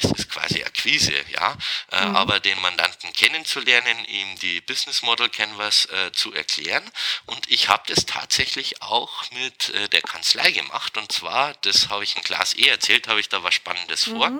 [0.00, 1.56] das ist quasi Akquise, ja,
[1.92, 2.16] äh, mhm.
[2.16, 6.88] aber den Mandanten kennenzulernen, ihm die Business Model Canvas äh, zu erklären.
[7.26, 10.96] Und ich habe das tatsächlich auch mit äh, der Kanzlei gemacht.
[10.96, 14.16] Und zwar, das habe ich in Klaas E erzählt, habe ich da was Spannendes mhm.
[14.16, 14.38] vor.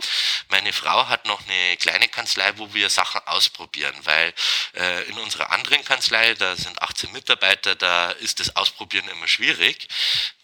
[0.49, 4.33] Meine Frau hat noch eine kleine Kanzlei, wo wir Sachen ausprobieren, weil
[4.75, 9.89] äh, in unserer anderen Kanzlei, da sind 18 Mitarbeiter, da ist das Ausprobieren immer schwierig.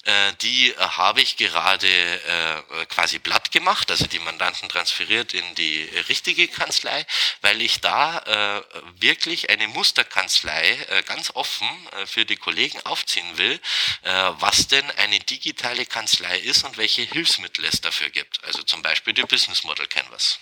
[0.07, 5.55] Äh, die äh, habe ich gerade äh, quasi platt gemacht, also die Mandanten transferiert in
[5.57, 7.05] die richtige Kanzlei,
[7.41, 8.63] weil ich da
[8.99, 11.69] wirklich eine Musterkanzlei ganz offen
[12.07, 13.61] für die Kollegen aufziehen will,
[14.03, 18.43] was denn eine digitale Kanzlei ist und welche Hilfsmittel es dafür gibt.
[18.45, 20.39] Also zum Beispiel die Business Model Canvas.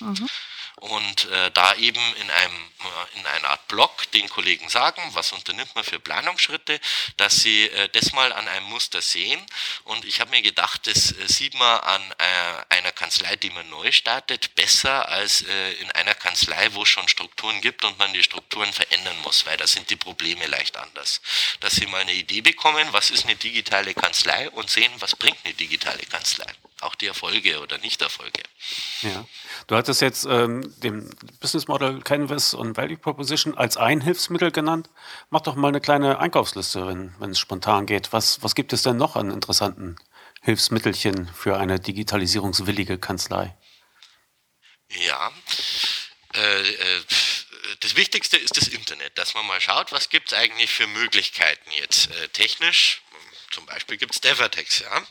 [0.00, 0.28] Mhm.
[0.76, 5.32] Und äh, da eben in einem äh, in einer Art Blog den Kollegen sagen, was
[5.32, 6.80] unternimmt man für Planungsschritte,
[7.16, 9.44] dass sie äh, das mal an einem Muster sehen
[9.84, 13.68] und ich habe mir gedacht, das äh, sieht man an äh, einer Kanzlei, die man
[13.70, 18.12] neu startet, besser als äh, in einer Kanzlei, wo es schon Strukturen gibt und man
[18.12, 21.20] die Strukturen verändern muss, weil da sind die Probleme leicht anders.
[21.60, 25.38] Dass sie mal eine Idee bekommen, was ist eine digitale Kanzlei und sehen, was bringt
[25.44, 26.52] eine digitale Kanzlei
[26.82, 28.42] auch die Erfolge oder Nichterfolge.
[29.02, 29.24] Ja.
[29.66, 34.90] Du hattest jetzt ähm, den Business Model Canvas und Value Proposition als ein Hilfsmittel genannt.
[35.30, 38.12] Mach doch mal eine kleine Einkaufsliste, wenn, wenn es spontan geht.
[38.12, 39.96] Was, was gibt es denn noch an interessanten
[40.42, 43.56] Hilfsmittelchen für eine digitalisierungswillige Kanzlei?
[44.88, 45.32] Ja,
[46.34, 47.02] äh, äh,
[47.80, 51.70] das Wichtigste ist das Internet, dass man mal schaut, was gibt es eigentlich für Möglichkeiten
[51.78, 53.02] jetzt äh, technisch
[53.52, 55.06] zum Beispiel gibt es Devatex, ja.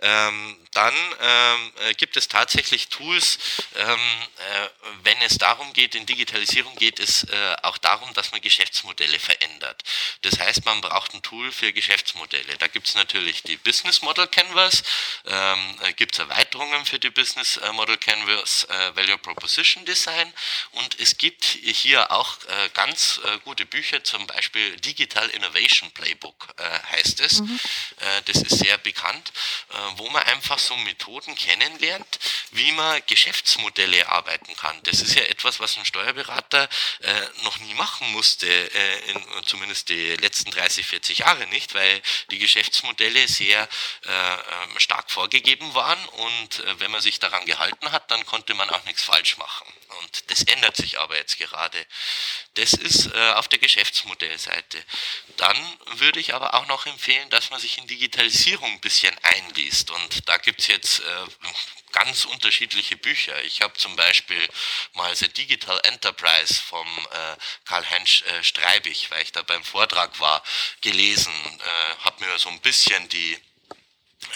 [0.00, 3.38] Ähm, dann ähm, äh, gibt es tatsächlich Tools,
[3.76, 3.98] ähm,
[4.36, 4.68] äh,
[5.04, 9.82] wenn es darum geht, in Digitalisierung geht es äh, auch darum, dass man Geschäftsmodelle verändert.
[10.22, 12.56] Das heißt, man braucht ein Tool für Geschäftsmodelle.
[12.58, 14.82] Da gibt es natürlich die Business Model Canvas,
[15.24, 20.32] ähm, äh, gibt es Erweiterungen für die Business äh, Model Canvas, äh, Value Proposition Design
[20.72, 22.36] und es gibt hier auch
[22.74, 26.48] ganz gute Bücher, zum Beispiel Digital Innovation Playbook
[26.90, 27.40] heißt es.
[27.40, 27.60] Mhm.
[28.00, 29.32] Äh, das ist sehr bekannt,
[29.70, 32.18] äh, wo man einfach so Methoden kennenlernt,
[32.50, 34.78] wie man Geschäftsmodelle arbeiten kann.
[34.84, 36.68] Das ist ja etwas, was ein Steuerberater
[37.00, 38.46] äh, noch nie machen musste,
[39.44, 43.68] zumindest die letzten 30, 40 Jahre nicht, weil die Geschäftsmodelle sehr
[44.04, 48.84] ähm, stark vorgegeben waren und wenn man sich daran gehalten hat, dann konnte man auch
[48.84, 49.66] nichts falsch machen.
[50.00, 51.86] Und das ändert sich aber jetzt gerade.
[52.54, 54.82] Das ist äh, auf der Geschäftsmodellseite.
[55.36, 59.90] Dann würde ich aber auch noch empfehlen, dass man sich in Digitalisierung ein bisschen einliest.
[59.90, 61.26] Und da gibt es jetzt äh,
[61.92, 63.42] ganz unterschiedliche Bücher.
[63.44, 64.48] Ich habe zum Beispiel
[64.92, 70.42] mal The Digital Enterprise vom äh, Karl-Heinz äh, Streibig, weil ich da beim Vortrag war,
[70.82, 73.38] gelesen, äh, habe mir so ein bisschen die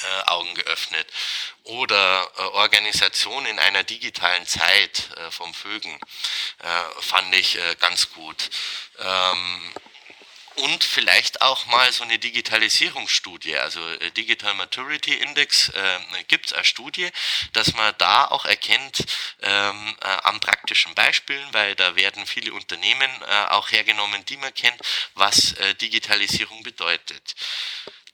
[0.03, 1.07] äh, Augen geöffnet.
[1.65, 5.99] Oder äh, Organisation in einer digitalen Zeit äh, vom Fögen
[6.59, 8.51] äh, fand ich äh, ganz gut.
[8.99, 9.75] Ähm,
[10.57, 15.99] und vielleicht auch mal so eine Digitalisierungsstudie, also äh, Digital Maturity Index äh,
[16.29, 17.09] gibt es als Studie,
[17.53, 19.05] dass man da auch erkennt
[19.43, 24.53] ähm, äh, an praktischen Beispielen, weil da werden viele Unternehmen äh, auch hergenommen, die man
[24.53, 24.79] kennt,
[25.15, 27.35] was äh, Digitalisierung bedeutet.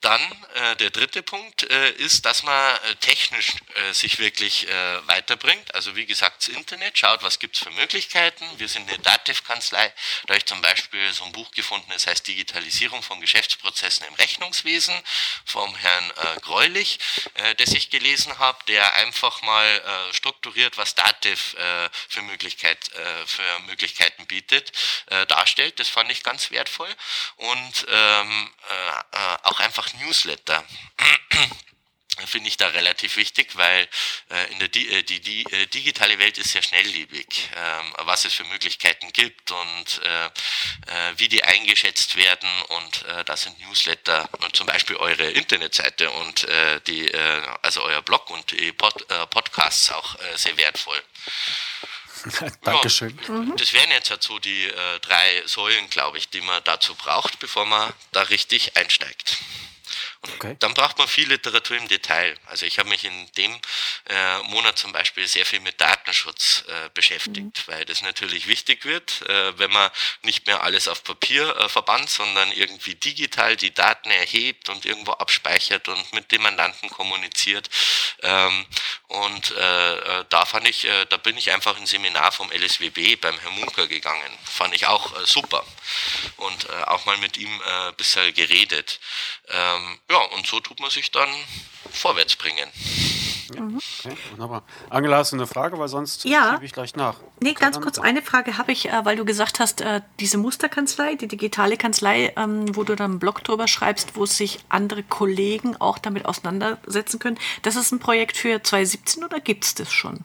[0.01, 0.21] Dann
[0.55, 5.75] äh, der dritte Punkt äh, ist, dass man äh, technisch äh, sich wirklich äh, weiterbringt.
[5.75, 8.45] Also wie gesagt, das Internet schaut, was gibt es für Möglichkeiten.
[8.59, 9.93] Wir sind eine Dativ-Kanzlei.
[10.27, 14.15] Da habe ich zum Beispiel so ein Buch gefunden, das heißt Digitalisierung von Geschäftsprozessen im
[14.15, 14.95] Rechnungswesen
[15.45, 16.99] vom Herrn äh, Greulich,
[17.59, 21.57] das ich gelesen habe, der einfach mal strukturiert, was Dativ
[22.09, 22.79] für, Möglichkeit,
[23.27, 24.73] für Möglichkeiten bietet,
[25.29, 25.79] darstellt.
[25.81, 26.89] Das fand ich ganz wertvoll.
[27.37, 28.51] Und ähm,
[29.43, 30.64] auch einfach Newsletter
[32.25, 33.87] finde ich da relativ wichtig, weil
[34.31, 38.25] äh, in der Di äh, die, die äh, digitale Welt ist sehr schnelllebig, ähm, was
[38.25, 40.31] es für Möglichkeiten gibt und äh,
[41.18, 46.46] wie die eingeschätzt werden und äh, da sind Newsletter und zum Beispiel eure Internetseite und
[46.87, 47.12] die
[47.62, 51.01] also euer Blog und die Pod, Podcasts auch sehr wertvoll.
[52.62, 53.18] Dankeschön.
[53.27, 54.70] Ja, das wären jetzt halt so die
[55.03, 59.38] drei Säulen, glaube ich, die man dazu braucht, bevor man da richtig einsteigt.
[60.35, 60.57] Okay.
[60.59, 62.37] Dann braucht man viel Literatur im Detail.
[62.47, 63.53] Also ich habe mich in dem
[64.09, 67.73] äh, Monat zum Beispiel sehr viel mit Datenschutz äh, beschäftigt, mhm.
[67.73, 69.91] weil das natürlich wichtig wird, äh, wenn man
[70.23, 75.12] nicht mehr alles auf Papier äh, verbannt, sondern irgendwie digital die Daten erhebt und irgendwo
[75.12, 77.69] abspeichert und mit dem Mandanten kommuniziert.
[78.23, 78.67] Ähm,
[79.09, 83.39] und äh, äh, da fand ich, da bin ich einfach ein Seminar vom LSWB beim
[83.39, 84.39] Herrn Munker gegangen.
[84.45, 85.65] Fand ich auch super.
[86.37, 88.99] Und auch mal mit ihm ein bisschen geredet.
[89.49, 91.29] Ähm, ja, und so tut man sich dann
[91.91, 92.69] vorwärts bringen.
[93.55, 94.63] Ja, okay, wunderbar.
[94.91, 96.53] Angela, hast du eine Frage, weil sonst ja.
[96.53, 97.17] schiebe ich gleich nach.
[97.41, 101.15] Nee, ganz kurz eine Frage habe ich, äh, weil du gesagt hast, äh, diese Musterkanzlei,
[101.15, 105.77] die digitale Kanzlei, ähm, wo du dann einen Blog drüber schreibst, wo sich andere Kollegen
[105.77, 107.39] auch damit auseinandersetzen können.
[107.63, 110.25] Das ist ein Projekt für 2017 oder gibt es das schon?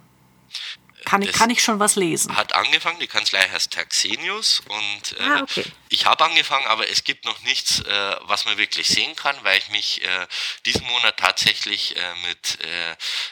[1.06, 2.36] Kann ich, kann ich schon was lesen?
[2.36, 5.66] Hat angefangen, die Kanzlei heißt Taxenius und äh, ah, okay.
[5.90, 9.58] ich habe angefangen, aber es gibt noch nichts, äh, was man wirklich sehen kann, weil
[9.58, 10.28] ich mich äh,
[10.66, 12.92] diesen Monat tatsächlich äh, mit äh,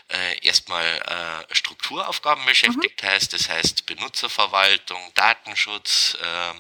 [0.10, 0.79] äh, erstmal
[1.51, 3.08] Strukturaufgaben beschäftigt mhm.
[3.08, 6.55] heißt, das heißt Benutzerverwaltung, Datenschutz, äh, äh,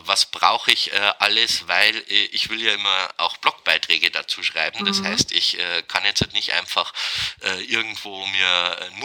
[0.00, 4.84] was brauche ich alles, weil ich will ja immer auch Blogbeiträge dazu schreiben.
[4.84, 5.06] Das mhm.
[5.06, 6.92] heißt, ich kann jetzt halt nicht einfach
[7.68, 9.00] irgendwo mir ein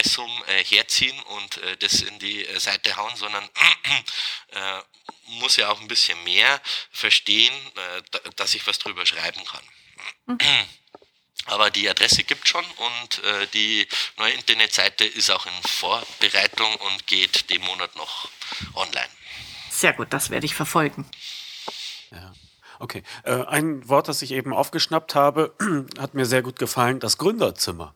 [0.00, 3.44] Musterimpressum äh, herziehen und äh, das in die äh, Seite hauen, sondern
[4.48, 6.60] äh, muss ja auch ein bisschen mehr
[6.90, 9.64] verstehen, äh, dass ich was drüber schreiben kann.
[10.26, 10.38] Mhm.
[11.46, 17.06] Aber die Adresse gibt schon und äh, die neue Internetseite ist auch in Vorbereitung und
[17.06, 18.28] geht dem Monat noch
[18.74, 19.08] online.
[19.70, 21.08] Sehr gut, das werde ich verfolgen.
[22.10, 22.32] Ja.
[22.78, 23.02] Okay.
[23.24, 25.54] Äh, ein Wort, das ich eben aufgeschnappt habe,
[25.98, 27.94] hat mir sehr gut gefallen, das Gründerzimmer.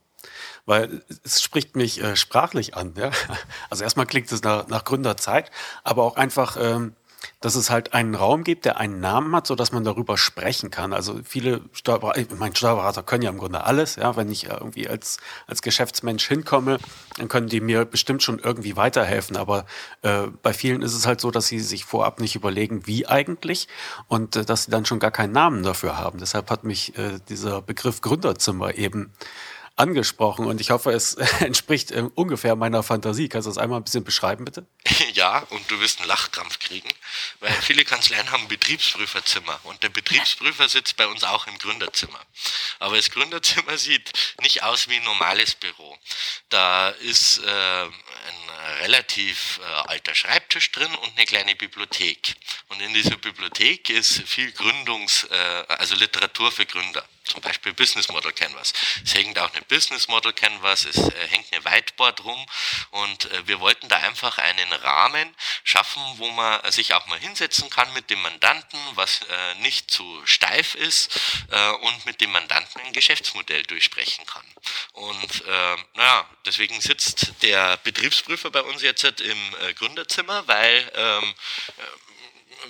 [0.66, 2.94] Weil es spricht mich äh, sprachlich an.
[2.96, 3.10] Ja?
[3.70, 5.50] Also erstmal klingt es nach, nach Gründerzeit,
[5.82, 6.94] aber auch einfach ähm,
[7.40, 10.70] dass es halt einen Raum gibt, der einen Namen hat, so dass man darüber sprechen
[10.70, 10.92] kann.
[10.92, 14.16] Also viele Steuerberater, ich meine, Steuerberater können ja im Grunde alles, ja.
[14.16, 16.78] Wenn ich irgendwie als, als Geschäftsmensch hinkomme,
[17.16, 19.36] dann können die mir bestimmt schon irgendwie weiterhelfen.
[19.36, 19.66] Aber
[20.02, 23.68] äh, bei vielen ist es halt so, dass sie sich vorab nicht überlegen, wie eigentlich
[24.08, 26.18] und äh, dass sie dann schon gar keinen Namen dafür haben.
[26.18, 29.12] Deshalb hat mich äh, dieser Begriff Gründerzimmer eben
[29.76, 33.28] angesprochen und ich hoffe, es entspricht äh, ungefähr meiner Fantasie.
[33.28, 34.66] Kannst du das einmal ein bisschen beschreiben, bitte?
[35.14, 36.88] Ja, und du wirst einen Lachkrampf kriegen,
[37.38, 42.18] weil viele Kanzleien haben ein Betriebsprüferzimmer und der Betriebsprüfer sitzt bei uns auch im Gründerzimmer.
[42.80, 44.10] Aber das Gründerzimmer sieht
[44.42, 45.96] nicht aus wie ein normales Büro.
[46.48, 52.34] Da ist äh, ein relativ äh, alter Schreibtisch drin und eine kleine Bibliothek.
[52.68, 58.08] Und in dieser Bibliothek ist viel Gründungs-, äh, also Literatur für Gründer zum Beispiel Business
[58.08, 58.72] Model Canvas.
[59.04, 62.46] Es hängt auch eine Business Model Canvas, es äh, hängt eine Whiteboard rum
[62.90, 65.34] und äh, wir wollten da einfach einen Rahmen
[65.64, 70.22] schaffen, wo man sich auch mal hinsetzen kann mit dem Mandanten, was äh, nicht zu
[70.26, 71.18] steif ist
[71.50, 74.44] äh, und mit dem Mandanten ein Geschäftsmodell durchsprechen kann.
[74.92, 81.34] Und äh, naja, deswegen sitzt der Betriebsprüfer bei uns jetzt im äh, Gründerzimmer, weil ähm,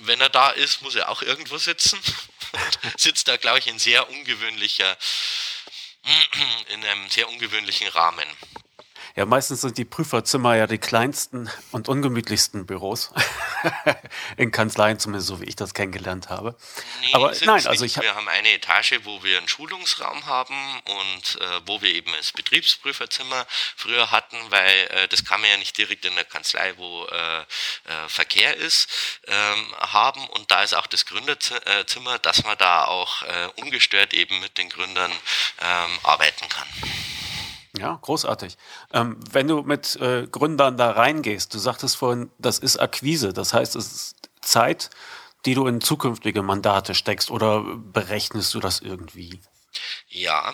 [0.01, 1.99] wenn er da ist, muss er auch irgendwo sitzen.
[2.97, 4.97] Sitzt da, glaube ich, in sehr ungewöhnlicher,
[6.69, 8.27] in einem sehr ungewöhnlichen Rahmen.
[9.15, 13.13] Ja, meistens sind die Prüferzimmer ja die kleinsten und ungemütlichsten Büros
[14.37, 16.57] in Kanzleien, zumindest so wie ich das kennengelernt habe.
[16.99, 21.41] Nee, Aber nein, also ich wir haben eine Etage, wo wir einen Schulungsraum haben und
[21.41, 23.47] äh, wo wir eben das Betriebsprüferzimmer
[23.77, 27.39] früher hatten, weil äh, das kann man ja nicht direkt in der Kanzlei, wo äh,
[27.39, 27.45] äh
[28.09, 28.89] Verkehr ist,
[29.27, 34.41] ähm, haben und da ist auch das Gründerzimmer, dass man da auch äh, ungestört eben
[34.41, 35.11] mit den Gründern
[35.61, 36.67] ähm, arbeiten kann.
[37.77, 38.57] Ja, großartig.
[38.93, 43.53] Ähm, wenn du mit äh, Gründern da reingehst, du sagtest vorhin, das ist Akquise, das
[43.53, 44.89] heißt, es ist Zeit,
[45.45, 49.41] die du in zukünftige Mandate steckst oder berechnest du das irgendwie?
[50.09, 50.53] Ja,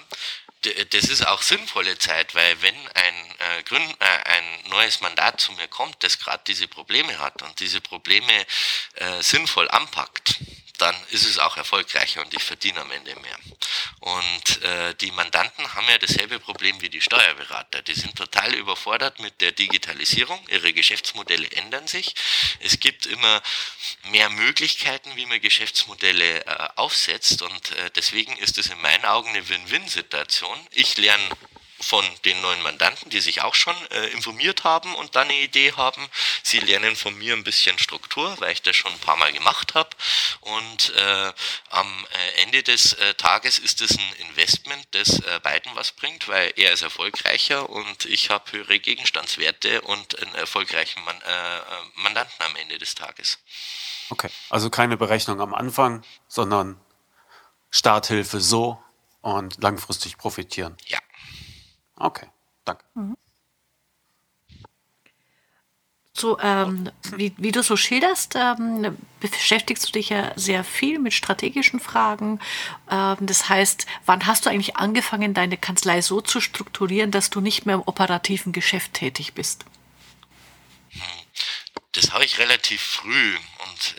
[0.92, 5.52] das ist auch sinnvolle Zeit, weil wenn ein, äh, Gründ, äh, ein neues Mandat zu
[5.54, 8.32] mir kommt, das gerade diese Probleme hat und diese Probleme
[8.96, 10.40] äh, sinnvoll anpackt,
[10.82, 13.38] dann ist es auch erfolgreicher und ich verdiene am Ende mehr.
[14.00, 17.84] Und äh, die Mandanten haben ja dasselbe Problem wie die Steuerberater.
[17.84, 20.40] Die sind total überfordert mit der Digitalisierung.
[20.50, 22.16] Ihre Geschäftsmodelle ändern sich.
[22.60, 23.44] Es gibt immer
[24.10, 27.44] mehr Möglichkeiten, wie man Geschäftsmodelle äh, aufsetzt.
[27.44, 30.60] Und äh, deswegen ist es in meinen Augen eine Win-Win-Situation.
[30.72, 31.30] Ich lerne
[31.82, 35.74] von den neuen Mandanten, die sich auch schon äh, informiert haben und dann eine Idee
[35.74, 36.08] haben.
[36.44, 39.74] Sie lernen von mir ein bisschen Struktur, weil ich das schon ein paar Mal gemacht
[39.74, 39.90] habe.
[40.42, 41.34] Und äh,
[41.70, 42.06] am
[42.38, 46.54] äh, Ende des äh, Tages ist es ein Investment, das äh, beiden was bringt, weil
[46.56, 51.62] er ist erfolgreicher und ich habe höhere Gegenstandswerte und einen erfolgreichen Man äh,
[51.96, 53.40] Mandanten am Ende des Tages.
[54.10, 56.80] Okay, also keine Berechnung am Anfang, sondern
[57.70, 58.82] Starthilfe so
[59.22, 60.78] und langfristig profitieren.
[60.88, 61.00] Ja.
[62.02, 62.28] Okay,
[62.66, 62.84] danke.
[62.96, 63.18] Mhm.
[66.14, 71.14] So, ähm, wie, wie, du so schilderst, ähm, beschäftigst du dich ja sehr viel mit
[71.14, 72.40] strategischen Fragen.
[72.90, 77.40] Ähm, das heißt, wann hast du eigentlich angefangen, deine Kanzlei so zu strukturieren, dass du
[77.40, 79.64] nicht mehr im operativen Geschäft tätig bist?
[80.90, 81.02] Hm
[81.94, 83.38] das habe ich relativ früh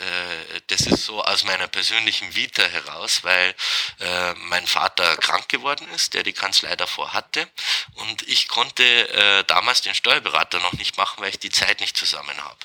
[0.01, 3.55] äh, das ist so aus meiner persönlichen Vita heraus, weil
[4.01, 7.49] äh, mein Vater krank geworden ist, der die Kanzlei davor hatte.
[7.95, 11.97] Und ich konnte äh, damals den Steuerberater noch nicht machen, weil ich die Zeit nicht
[11.97, 12.59] zusammen habe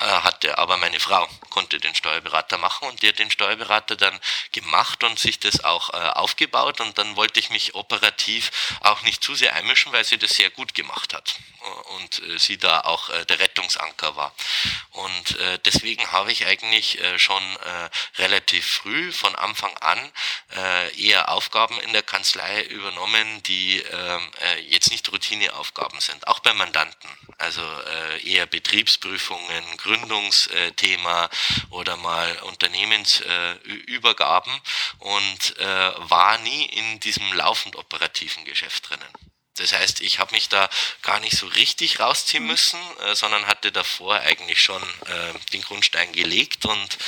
[0.00, 4.18] äh, hatte, aber meine Frau konnte den Steuerberater machen und die hat den Steuerberater dann
[4.52, 6.80] gemacht und sich das auch äh, aufgebaut.
[6.80, 10.50] Und dann wollte ich mich operativ auch nicht zu sehr einmischen, weil sie das sehr
[10.50, 11.36] gut gemacht hat
[11.96, 14.34] und äh, sie da auch äh, der Rettungsanker war.
[14.92, 17.88] Und äh, deswegen habe ich eigentlich eigentlich äh, schon äh,
[18.20, 19.98] relativ früh von Anfang an
[20.56, 26.40] äh, eher Aufgaben in der Kanzlei übernommen, die ähm, äh, jetzt nicht Routineaufgaben sind, auch
[26.40, 27.08] bei Mandanten.
[27.38, 31.30] Also äh, eher Betriebsprüfungen, Gründungsthema
[31.70, 34.52] oder mal Unternehmensübergaben
[34.98, 39.29] und äh, war nie in diesem laufend operativen Geschäft drinnen.
[39.56, 40.68] Das heißt, ich habe mich da
[41.02, 46.12] gar nicht so richtig rausziehen müssen, äh, sondern hatte davor eigentlich schon äh, den Grundstein
[46.12, 46.98] gelegt und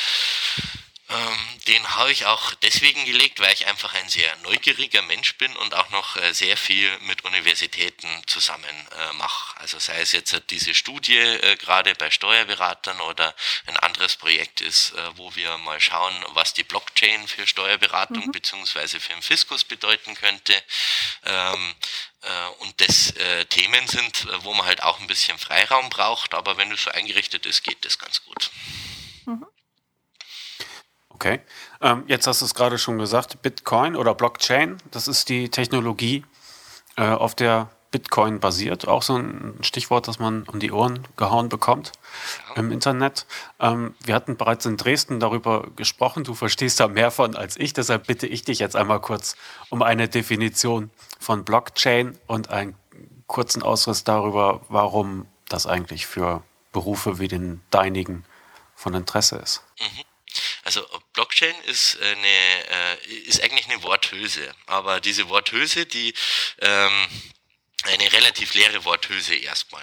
[1.13, 5.55] ähm, den habe ich auch deswegen gelegt, weil ich einfach ein sehr neugieriger Mensch bin
[5.57, 9.61] und auch noch äh, sehr viel mit Universitäten zusammen äh, mache.
[9.61, 13.35] Also sei es jetzt diese Studie äh, gerade bei Steuerberatern oder
[13.67, 18.33] ein anderes Projekt ist, äh, wo wir mal schauen, was die Blockchain für Steuerberatung mhm.
[18.33, 20.55] beziehungsweise für den Fiskus bedeuten könnte.
[21.25, 21.75] Ähm,
[22.23, 26.57] äh, und das äh, Themen sind, wo man halt auch ein bisschen Freiraum braucht, aber
[26.57, 28.51] wenn es so eingerichtet ist, geht das ganz gut.
[31.23, 31.39] Okay.
[31.81, 36.25] Ähm, jetzt hast du es gerade schon gesagt, Bitcoin oder Blockchain, das ist die Technologie,
[36.97, 38.89] äh, auf der Bitcoin basiert.
[38.89, 41.93] Auch so ein Stichwort, das man um die Ohren gehauen bekommt
[42.57, 43.27] im Internet.
[43.61, 46.25] Ähm, wir hatten bereits in Dresden darüber gesprochen.
[46.25, 47.73] Du verstehst da mehr von als ich.
[47.73, 49.37] Deshalb bitte ich dich jetzt einmal kurz
[49.71, 52.75] um eine Definition von Blockchain und einen
[53.29, 56.43] kurzen Ausriss darüber, warum das eigentlich für
[56.73, 58.25] Berufe wie den deinigen
[58.75, 59.63] von Interesse ist.
[59.79, 60.12] Mhm.
[60.63, 66.15] Also Blockchain ist eine äh, ist eigentlich eine Worthülse, aber diese Worthülse, die
[66.61, 67.09] ähm,
[67.85, 69.83] eine relativ leere Worthülse erstmal,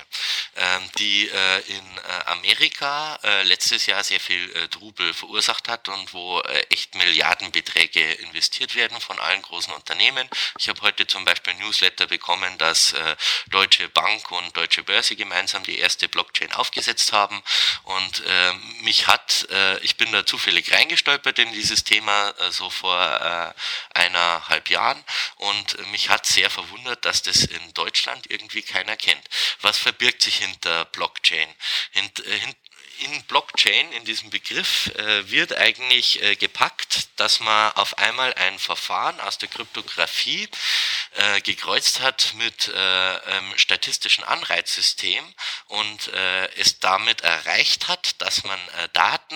[0.55, 5.89] ähm, die äh, in äh, Amerika äh, letztes Jahr sehr viel äh, Trubel verursacht hat
[5.89, 10.29] und wo äh, echt Milliardenbeträge investiert werden von allen großen Unternehmen.
[10.57, 13.15] Ich habe heute zum Beispiel Newsletter bekommen, dass äh,
[13.47, 17.43] Deutsche Bank und Deutsche Börse gemeinsam die erste Blockchain aufgesetzt haben.
[17.83, 22.69] Und äh, mich hat, äh, ich bin da zufällig reingestolpert in dieses Thema äh, so
[22.69, 25.03] vor äh, eineinhalb Jahren.
[25.35, 29.27] Und mich hat sehr verwundert, dass das in Deutschland Deutschland irgendwie keiner kennt.
[29.61, 31.49] Was verbirgt sich hinter Blockchain?
[31.91, 32.57] Hint, äh, hint,
[32.99, 38.59] in Blockchain, in diesem Begriff, äh, wird eigentlich äh, gepackt, dass man auf einmal ein
[38.59, 40.47] Verfahren aus der Kryptographie
[41.15, 45.23] äh, gekreuzt hat mit äh, ähm, statistischen Anreizsystem
[45.67, 48.59] und äh, es damit erreicht hat, dass man
[48.93, 49.35] Daten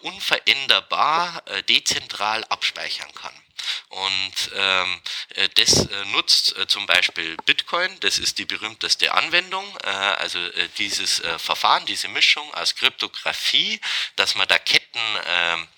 [0.00, 3.41] unveränderbar dezentral abspeichern kann.
[3.88, 5.00] Und ähm,
[5.34, 10.38] äh, das äh, nutzt äh, zum Beispiel Bitcoin, das ist die berühmteste Anwendung, also
[10.78, 13.80] dieses Verfahren, diese Mischung aus Kryptographie,
[14.16, 15.68] dass man da Ketten ähm,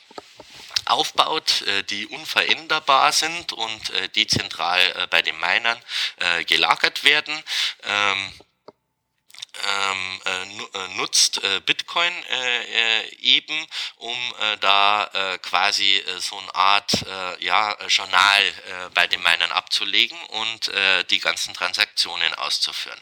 [0.86, 5.80] aufbaut, die unveränderbar sind und dezentral bei den Minern
[6.46, 7.42] gelagert werden.
[9.62, 10.42] Ähm, äh,
[10.74, 15.10] äh, nutzt äh, Bitcoin äh, äh, eben, um äh, da
[15.42, 16.92] quasi so eine Art
[17.40, 18.52] ja, Journal
[18.94, 20.70] bei den Minern abzulegen und
[21.10, 22.98] die ganzen Transaktionen auszuführen.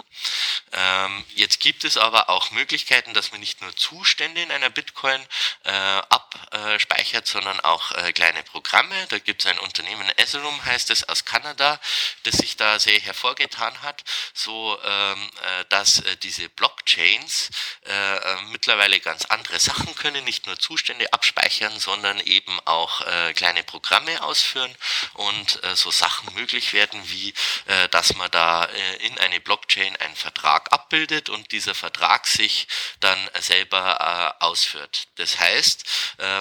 [0.73, 5.25] Ähm, jetzt gibt es aber auch Möglichkeiten, dass man nicht nur Zustände in einer Bitcoin
[5.65, 8.95] abspeichert, sondern auch kleine Programme.
[9.09, 11.81] Da gibt es ein Unternehmen, Ethereum heißt es, aus Kanada,
[12.25, 14.03] das sich da sehr hervorgetan hat,
[14.35, 17.51] so ähm, äh, dass diese diese Blockchains
[17.86, 23.32] äh, äh, mittlerweile ganz andere Sachen können, nicht nur Zustände abspeichern, sondern eben auch äh,
[23.32, 24.74] kleine Programme ausführen
[25.14, 27.32] und äh, so Sachen möglich werden, wie
[27.66, 32.66] äh, dass man da äh, in eine Blockchain einen Vertrag abbildet und dieser Vertrag sich
[33.01, 35.09] dann selber ausführt.
[35.16, 35.84] Das heißt,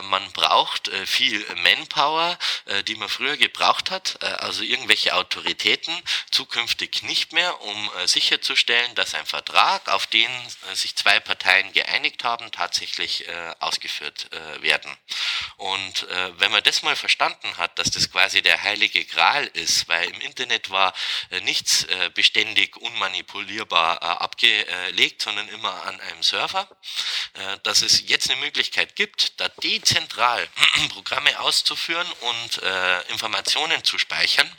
[0.03, 2.37] man braucht viel Manpower,
[2.87, 5.93] die man früher gebraucht hat, also irgendwelche Autoritäten,
[6.31, 10.29] zukünftig nicht mehr, um sicherzustellen, dass ein Vertrag auf den
[10.71, 14.95] äh, sich zwei Parteien geeinigt haben, tatsächlich äh, ausgeführt äh, werden.
[15.57, 20.09] Und wenn man das mal verstanden hat, dass das quasi der heilige Gral ist, weil
[20.09, 20.93] im Internet war
[21.43, 21.85] nichts
[22.15, 26.67] beständig unmanipulierbar abgelegt, sondern immer an einem Server,
[27.63, 30.47] dass es jetzt eine Möglichkeit gibt, da dezentral
[30.89, 32.57] Programme auszuführen und
[33.09, 34.49] Informationen zu speichern,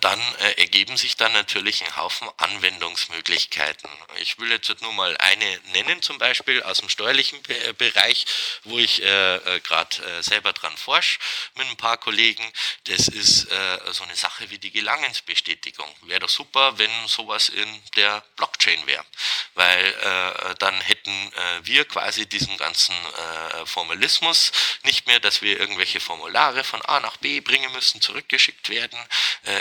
[0.00, 3.90] dann äh, ergeben sich dann natürlich ein Haufen Anwendungsmöglichkeiten.
[4.20, 8.26] Ich will jetzt nur mal eine nennen, zum Beispiel aus dem steuerlichen Be Bereich,
[8.64, 11.18] wo ich äh, äh gerade äh, selber dran forsche
[11.54, 12.44] mit ein paar Kollegen.
[12.84, 15.88] Das ist äh, so eine Sache wie die Gelangensbestätigung.
[16.02, 19.04] Wäre doch super, wenn sowas in der Blockchain wäre,
[19.54, 24.52] weil äh, dann hätten äh, wir quasi diesen ganzen äh, Formalismus
[24.82, 28.98] nicht mehr, dass wir irgendwelche Formulare von A nach B bringen müssen, zurückgeschickt werden.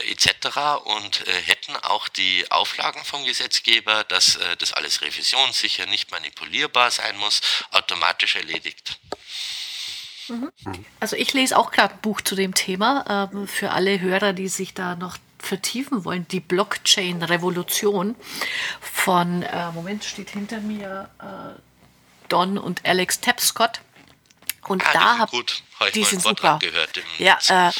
[0.03, 0.57] Äh, etc.
[0.85, 6.91] und äh, hätten auch die Auflagen vom Gesetzgeber, dass äh, das alles revisionssicher, nicht manipulierbar
[6.91, 7.41] sein muss,
[7.71, 8.99] automatisch erledigt.
[10.27, 10.51] Mhm.
[10.99, 14.47] Also ich lese auch gerade ein Buch zu dem Thema ähm, für alle Hörer, die
[14.47, 16.27] sich da noch vertiefen wollen.
[16.29, 18.15] Die Blockchain-Revolution
[18.79, 21.59] von, äh, Moment, steht hinter mir äh,
[22.29, 23.81] Don und Alex Tapscott.
[24.69, 25.37] Und ah, da habe
[25.79, 26.59] hab ich die super.
[26.59, 26.89] gehört.
[27.17, 27.71] ja, äh,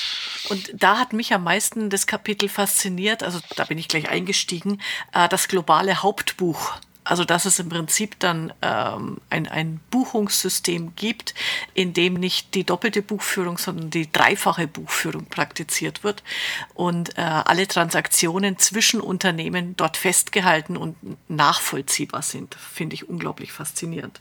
[0.50, 3.24] und da hat mich am meisten das Kapitel fasziniert.
[3.24, 4.82] Also da bin ich gleich eingestiegen.
[5.14, 6.74] Äh, das globale Hauptbuch
[7.04, 11.34] also dass es im Prinzip dann ähm, ein, ein Buchungssystem gibt,
[11.74, 16.24] in dem nicht die doppelte Buchführung, sondern die dreifache Buchführung praktiziert wird
[16.74, 20.96] und äh, alle Transaktionen zwischen Unternehmen dort festgehalten und
[21.30, 22.56] nachvollziehbar sind.
[22.56, 24.20] Finde ich unglaublich faszinierend.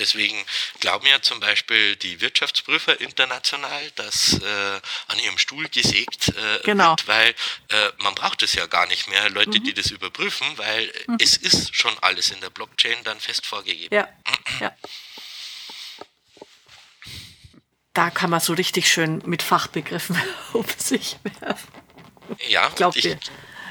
[0.00, 0.42] Deswegen
[0.80, 6.90] glauben ja zum Beispiel die Wirtschaftsprüfer international, dass äh, an ihrem Stuhl gesägt äh, genau.
[6.90, 7.28] wird, weil
[7.68, 9.64] äh, man braucht es ja gar nicht mehr, Leute, mhm.
[9.64, 11.18] die das überprüfen, weil mhm.
[11.20, 13.94] es ist schon alles in der Blockchain dann fest vorgegeben.
[13.94, 14.08] Ja.
[14.58, 14.74] ja.
[17.92, 20.20] Da kann man so richtig schön mit Fachbegriffen
[20.54, 21.68] um sich werfen.
[22.48, 23.16] Ja, Glaubt ich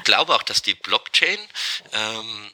[0.04, 1.38] glaube auch, dass die Blockchain
[1.92, 2.50] ähm,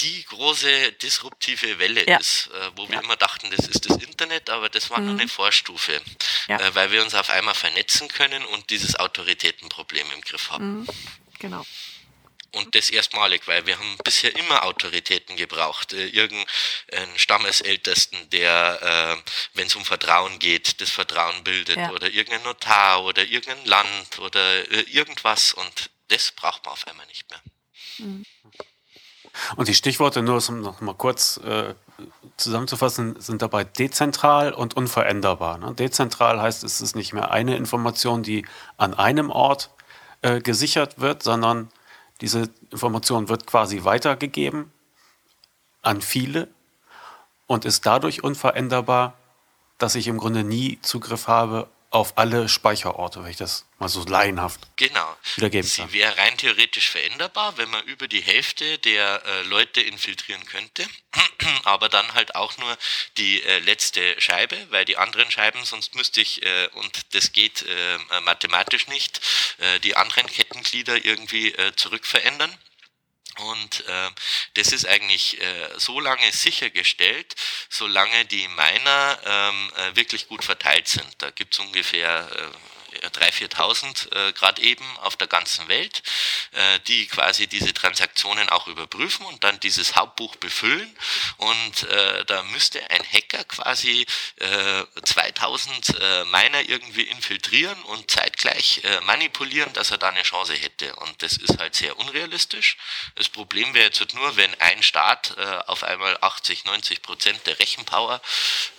[0.00, 2.18] die große disruptive Welle ja.
[2.18, 3.02] ist, äh, wo wir ja.
[3.02, 5.06] immer dachten, das ist das Internet, aber das war mhm.
[5.06, 6.00] nur eine Vorstufe,
[6.48, 6.58] ja.
[6.58, 10.80] äh, weil wir uns auf einmal vernetzen können und dieses Autoritätenproblem im Griff haben.
[10.80, 10.86] Mhm.
[11.38, 11.66] Genau.
[12.52, 15.92] Und das erstmalig, weil wir haben bisher immer Autoritäten gebraucht.
[15.92, 21.78] Äh, irgendeinen Stammesältesten, der, äh, wenn es um Vertrauen geht, das Vertrauen bildet.
[21.90, 25.52] Oder irgendein Notar oder irgendein Land oder äh, irgendwas.
[25.52, 27.42] Und das braucht man auf einmal nicht mehr.
[27.98, 28.26] Mhm.
[29.56, 31.74] Und die Stichworte, nur um noch mal kurz äh,
[32.36, 35.58] zusammenzufassen, sind dabei dezentral und unveränderbar.
[35.58, 35.74] Ne?
[35.74, 39.70] Dezentral heißt, es ist nicht mehr eine Information, die an einem Ort
[40.22, 41.70] äh, gesichert wird, sondern
[42.20, 44.72] diese Information wird quasi weitergegeben
[45.82, 46.48] an viele
[47.46, 49.14] und ist dadurch unveränderbar,
[49.78, 54.04] dass ich im Grunde nie Zugriff habe auf alle Speicherorte, wenn ich das mal so
[54.04, 55.16] laienhaft genau.
[55.34, 55.88] wiedergeben kann.
[55.88, 60.86] Sie wäre rein theoretisch veränderbar, wenn man über die Hälfte der äh, Leute infiltrieren könnte,
[61.64, 62.78] aber dann halt auch nur
[63.16, 67.62] die äh, letzte Scheibe, weil die anderen Scheiben, sonst müsste ich, äh, und das geht
[67.62, 69.20] äh, mathematisch nicht,
[69.58, 72.56] äh, die anderen Kettenglieder irgendwie äh, zurückverändern.
[73.38, 74.10] Und äh,
[74.54, 77.34] das ist eigentlich äh, so lange sichergestellt,
[77.68, 81.08] solange die Miner ähm, äh, wirklich gut verteilt sind.
[81.18, 86.02] Da gibt es ungefähr äh, 3.000, 4.000 äh, gerade eben auf der ganzen Welt,
[86.52, 90.96] äh, die quasi diese Transaktionen auch überprüfen und dann dieses Hauptbuch befüllen.
[91.38, 98.82] Und äh, da müsste ein Hacker quasi äh, 2000 äh, Miner irgendwie infiltrieren und zeitgleich
[98.84, 100.94] äh, manipulieren, dass er da eine Chance hätte.
[100.96, 102.76] Und das ist halt sehr unrealistisch.
[103.14, 107.58] Das Problem wäre jetzt nur, wenn ein Staat äh, auf einmal 80, 90 Prozent der
[107.58, 108.20] Rechenpower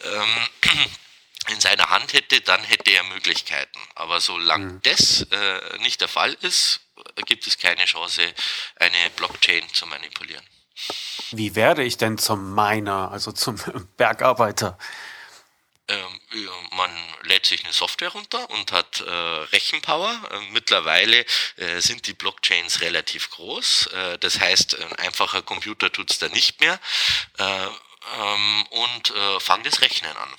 [0.03, 0.47] ähm,
[1.49, 3.79] in seiner Hand hätte, dann hätte er Möglichkeiten.
[3.95, 4.81] Aber solange mhm.
[4.83, 6.81] das äh, nicht der Fall ist,
[7.25, 8.21] gibt es keine Chance,
[8.75, 10.45] eine Blockchain zu manipulieren.
[11.31, 13.55] Wie werde ich denn zum Miner, also zum
[13.97, 14.77] Bergarbeiter?
[15.87, 16.19] Ähm,
[16.71, 16.91] man
[17.23, 20.11] lädt sich eine Software runter und hat äh, Rechenpower.
[20.31, 21.25] Äh, mittlerweile
[21.57, 23.87] äh, sind die Blockchains relativ groß.
[23.87, 26.79] Äh, das heißt, ein einfacher Computer tut es da nicht mehr.
[27.37, 27.67] Äh,
[28.19, 30.29] ähm, und äh, fangt das Rechnen an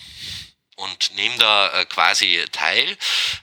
[0.76, 2.96] und nehme da äh, quasi teil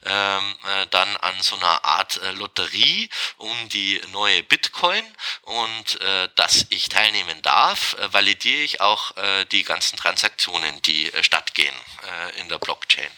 [0.06, 5.04] ähm, äh, dann an so einer Art äh, Lotterie um die neue Bitcoin
[5.44, 11.14] und äh, dass ich teilnehmen darf, äh, validiere ich auch äh, die ganzen Transaktionen, die
[11.14, 13.12] äh, stattgehen äh, in der Blockchain.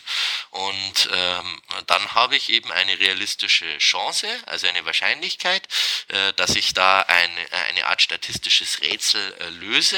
[0.51, 5.67] Und ähm, dann habe ich eben eine realistische Chance, also eine Wahrscheinlichkeit,
[6.09, 9.97] äh, dass ich da eine, eine Art statistisches Rätsel äh, löse.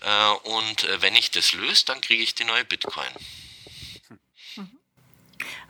[0.00, 3.12] Äh, und äh, wenn ich das löse, dann kriege ich die neue Bitcoin.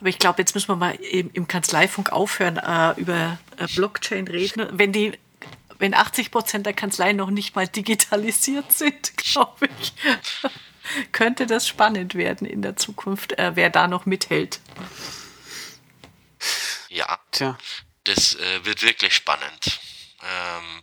[0.00, 4.28] Aber ich glaube, jetzt müssen wir mal im, im Kanzleifunk aufhören, äh, über äh, Blockchain
[4.28, 4.66] reden.
[4.72, 5.18] Wenn die,
[5.78, 9.92] wenn 80 Prozent der Kanzleien noch nicht mal digitalisiert sind, glaube ich,
[11.12, 14.60] könnte das spannend werden in der Zukunft, äh, wer da noch mithält.
[16.88, 17.56] Ja, Tja.
[18.04, 19.80] das äh, wird wirklich spannend,
[20.20, 20.82] ähm,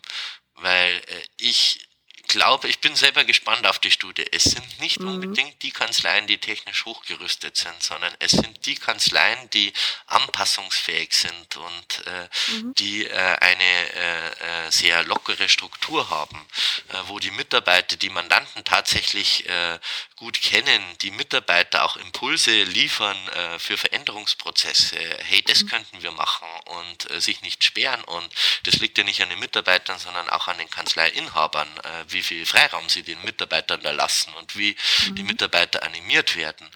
[0.55, 1.88] weil äh, ich
[2.29, 4.25] glaube, ich bin selber gespannt auf die Studie.
[4.31, 5.09] Es sind nicht mhm.
[5.09, 9.73] unbedingt die Kanzleien, die technisch hochgerüstet sind, sondern es sind die Kanzleien, die
[10.07, 12.73] anpassungsfähig sind und äh, mhm.
[12.75, 16.45] die äh, eine äh, äh sehr lockere Struktur haben,
[16.89, 19.79] äh, wo die Mitarbeiter, die Mandanten tatsächlich äh,
[20.15, 23.17] gut kennen, die Mitarbeiter auch Impulse liefern
[23.57, 24.97] für Veränderungsprozesse.
[24.97, 25.69] Hey, das mhm.
[25.69, 28.03] könnten wir machen und sich nicht sperren.
[28.03, 28.29] Und
[28.63, 31.69] das liegt ja nicht an den Mitarbeitern, sondern auch an den Kanzleiinhabern,
[32.09, 34.75] wie wie viel Freiraum sie den Mitarbeitern da lassen und wie
[35.07, 35.15] mhm.
[35.15, 36.69] die Mitarbeiter animiert werden.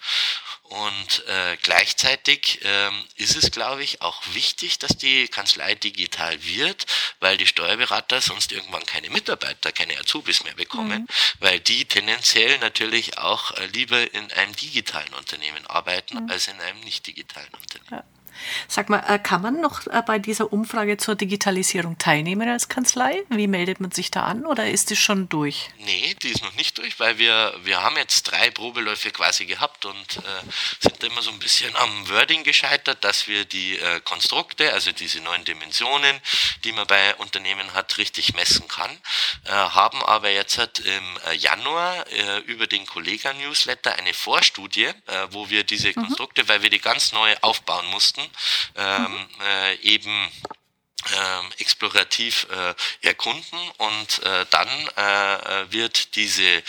[0.62, 6.86] Und äh, gleichzeitig ähm, ist es, glaube ich, auch wichtig, dass die Kanzlei digital wird,
[7.20, 11.06] weil die Steuerberater sonst irgendwann keine Mitarbeiter, keine Azubis mehr bekommen, mhm.
[11.40, 16.30] weil die tendenziell natürlich auch äh, lieber in einem digitalen Unternehmen arbeiten mhm.
[16.30, 18.02] als in einem nicht digitalen Unternehmen.
[18.02, 18.13] Ja.
[18.68, 23.22] Sag mal, äh, kann man noch äh, bei dieser Umfrage zur Digitalisierung teilnehmen als Kanzlei?
[23.28, 25.70] Wie meldet man sich da an oder ist die schon durch?
[25.78, 29.84] Nee, die ist noch nicht durch, weil wir, wir haben jetzt drei Probeläufe quasi gehabt
[29.84, 30.20] und äh,
[30.80, 35.20] sind immer so ein bisschen am Wording gescheitert, dass wir die äh, Konstrukte, also diese
[35.20, 36.20] neuen Dimensionen,
[36.64, 38.90] die man bei Unternehmen hat, richtig messen kann.
[39.44, 42.04] Äh, haben aber jetzt halt im äh, Januar
[42.46, 44.90] über den Kollega-Newsletter eine Vorstudie,
[45.30, 45.94] wo wir diese mhm.
[45.94, 46.48] Konstrukte, mhm.
[46.48, 48.20] weil wir die ganz neu aufbauen mussten,
[48.76, 50.30] ähm, äh, eben
[51.12, 52.74] ähm, explorativ äh,
[53.06, 56.62] erkunden und äh, dann äh, wird diese äh,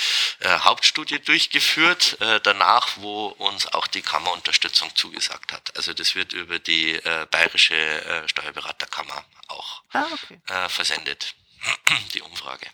[0.59, 5.75] Hauptstudie durchgeführt, äh, danach, wo uns auch die Kammerunterstützung zugesagt hat.
[5.77, 10.39] Also das wird über die äh, Bayerische äh, Steuerberaterkammer auch ah, okay.
[10.47, 11.35] äh, versendet,
[12.13, 12.67] die Umfrage.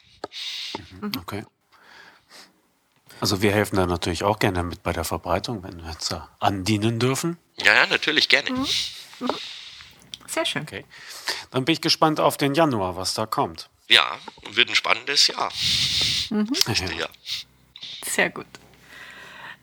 [0.89, 1.45] Mhm, okay.
[3.19, 6.97] Also wir helfen da natürlich auch gerne mit bei der Verbreitung, wenn wir jetzt andienen
[6.97, 7.37] dürfen.
[7.63, 8.51] Ja, ja, natürlich gerne.
[8.51, 8.67] Mhm.
[9.19, 9.29] Mhm.
[10.27, 10.61] Sehr schön.
[10.63, 10.85] Okay.
[11.51, 13.69] Dann bin ich gespannt auf den Januar, was da kommt.
[13.89, 14.17] Ja,
[14.51, 15.51] wird ein spannendes Jahr.
[16.29, 16.49] Mhm.
[16.97, 17.07] Ja.
[18.05, 18.45] Sehr gut.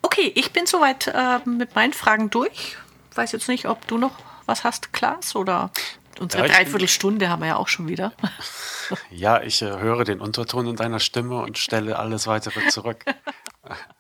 [0.03, 2.77] Okay, ich bin soweit äh, mit meinen Fragen durch.
[3.15, 4.13] Weiß jetzt nicht, ob du noch
[4.47, 5.71] was hast, Klaas, oder
[6.19, 8.13] unsere ja, Dreiviertelstunde haben wir ja auch schon wieder.
[9.11, 13.05] Ja, ich äh, höre den Unterton in deiner Stimme und stelle alles weitere zurück.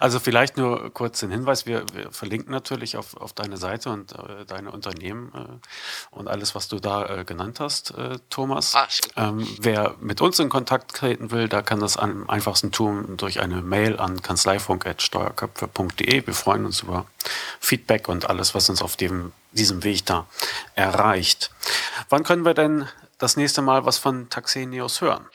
[0.00, 4.12] Also vielleicht nur kurz den Hinweis, wir, wir verlinken natürlich auf, auf deine Seite und
[4.12, 5.58] äh, deine Unternehmen äh,
[6.10, 8.74] und alles, was du da äh, genannt hast, äh, Thomas.
[8.74, 13.16] Ah, ähm, wer mit uns in Kontakt treten will, da kann das am einfachsten tun
[13.16, 16.26] durch eine Mail an kanzleifunk.steuerköpfe.de.
[16.26, 17.06] Wir freuen uns über
[17.60, 20.26] Feedback und alles, was uns auf dem, diesem Weg da
[20.74, 21.50] erreicht.
[22.08, 25.26] Wann können wir denn das nächste Mal was von Taxenius hören?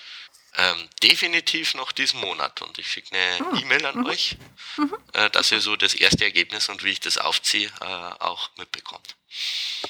[0.55, 3.59] Ähm, definitiv noch diesen Monat und ich schicke eine ah.
[3.59, 4.05] E-Mail an mhm.
[4.05, 4.37] euch,
[4.77, 4.93] mhm.
[5.13, 9.15] Äh, dass ihr so das erste Ergebnis und wie ich das aufziehe äh, auch mitbekommt.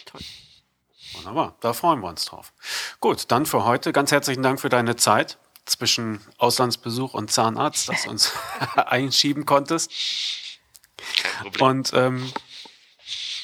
[0.05, 0.21] Toll.
[1.13, 2.53] Wunderbar, da freuen wir uns drauf.
[2.99, 8.03] Gut, dann für heute ganz herzlichen Dank für deine Zeit zwischen Auslandsbesuch und Zahnarzt, dass
[8.03, 8.31] du uns
[8.75, 9.91] einschieben konntest.
[11.21, 11.67] Kein Problem.
[11.67, 12.33] Und ähm,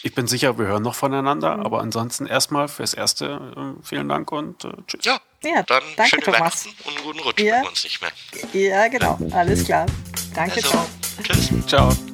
[0.03, 1.65] ich bin sicher, wir hören noch voneinander, mhm.
[1.65, 5.05] aber ansonsten erstmal fürs Erste äh, vielen Dank und äh, tschüss.
[5.05, 6.65] Ja, ja, dann danke, schöne Thomas.
[6.65, 7.61] Weihnachten und einen guten Rutsch, ja.
[7.61, 8.11] wir uns nicht mehr.
[8.53, 9.17] Ja, genau.
[9.31, 9.85] Alles klar.
[10.35, 10.85] Danke, also, ciao.
[11.23, 11.67] Tschüss.
[11.67, 12.08] Ciao.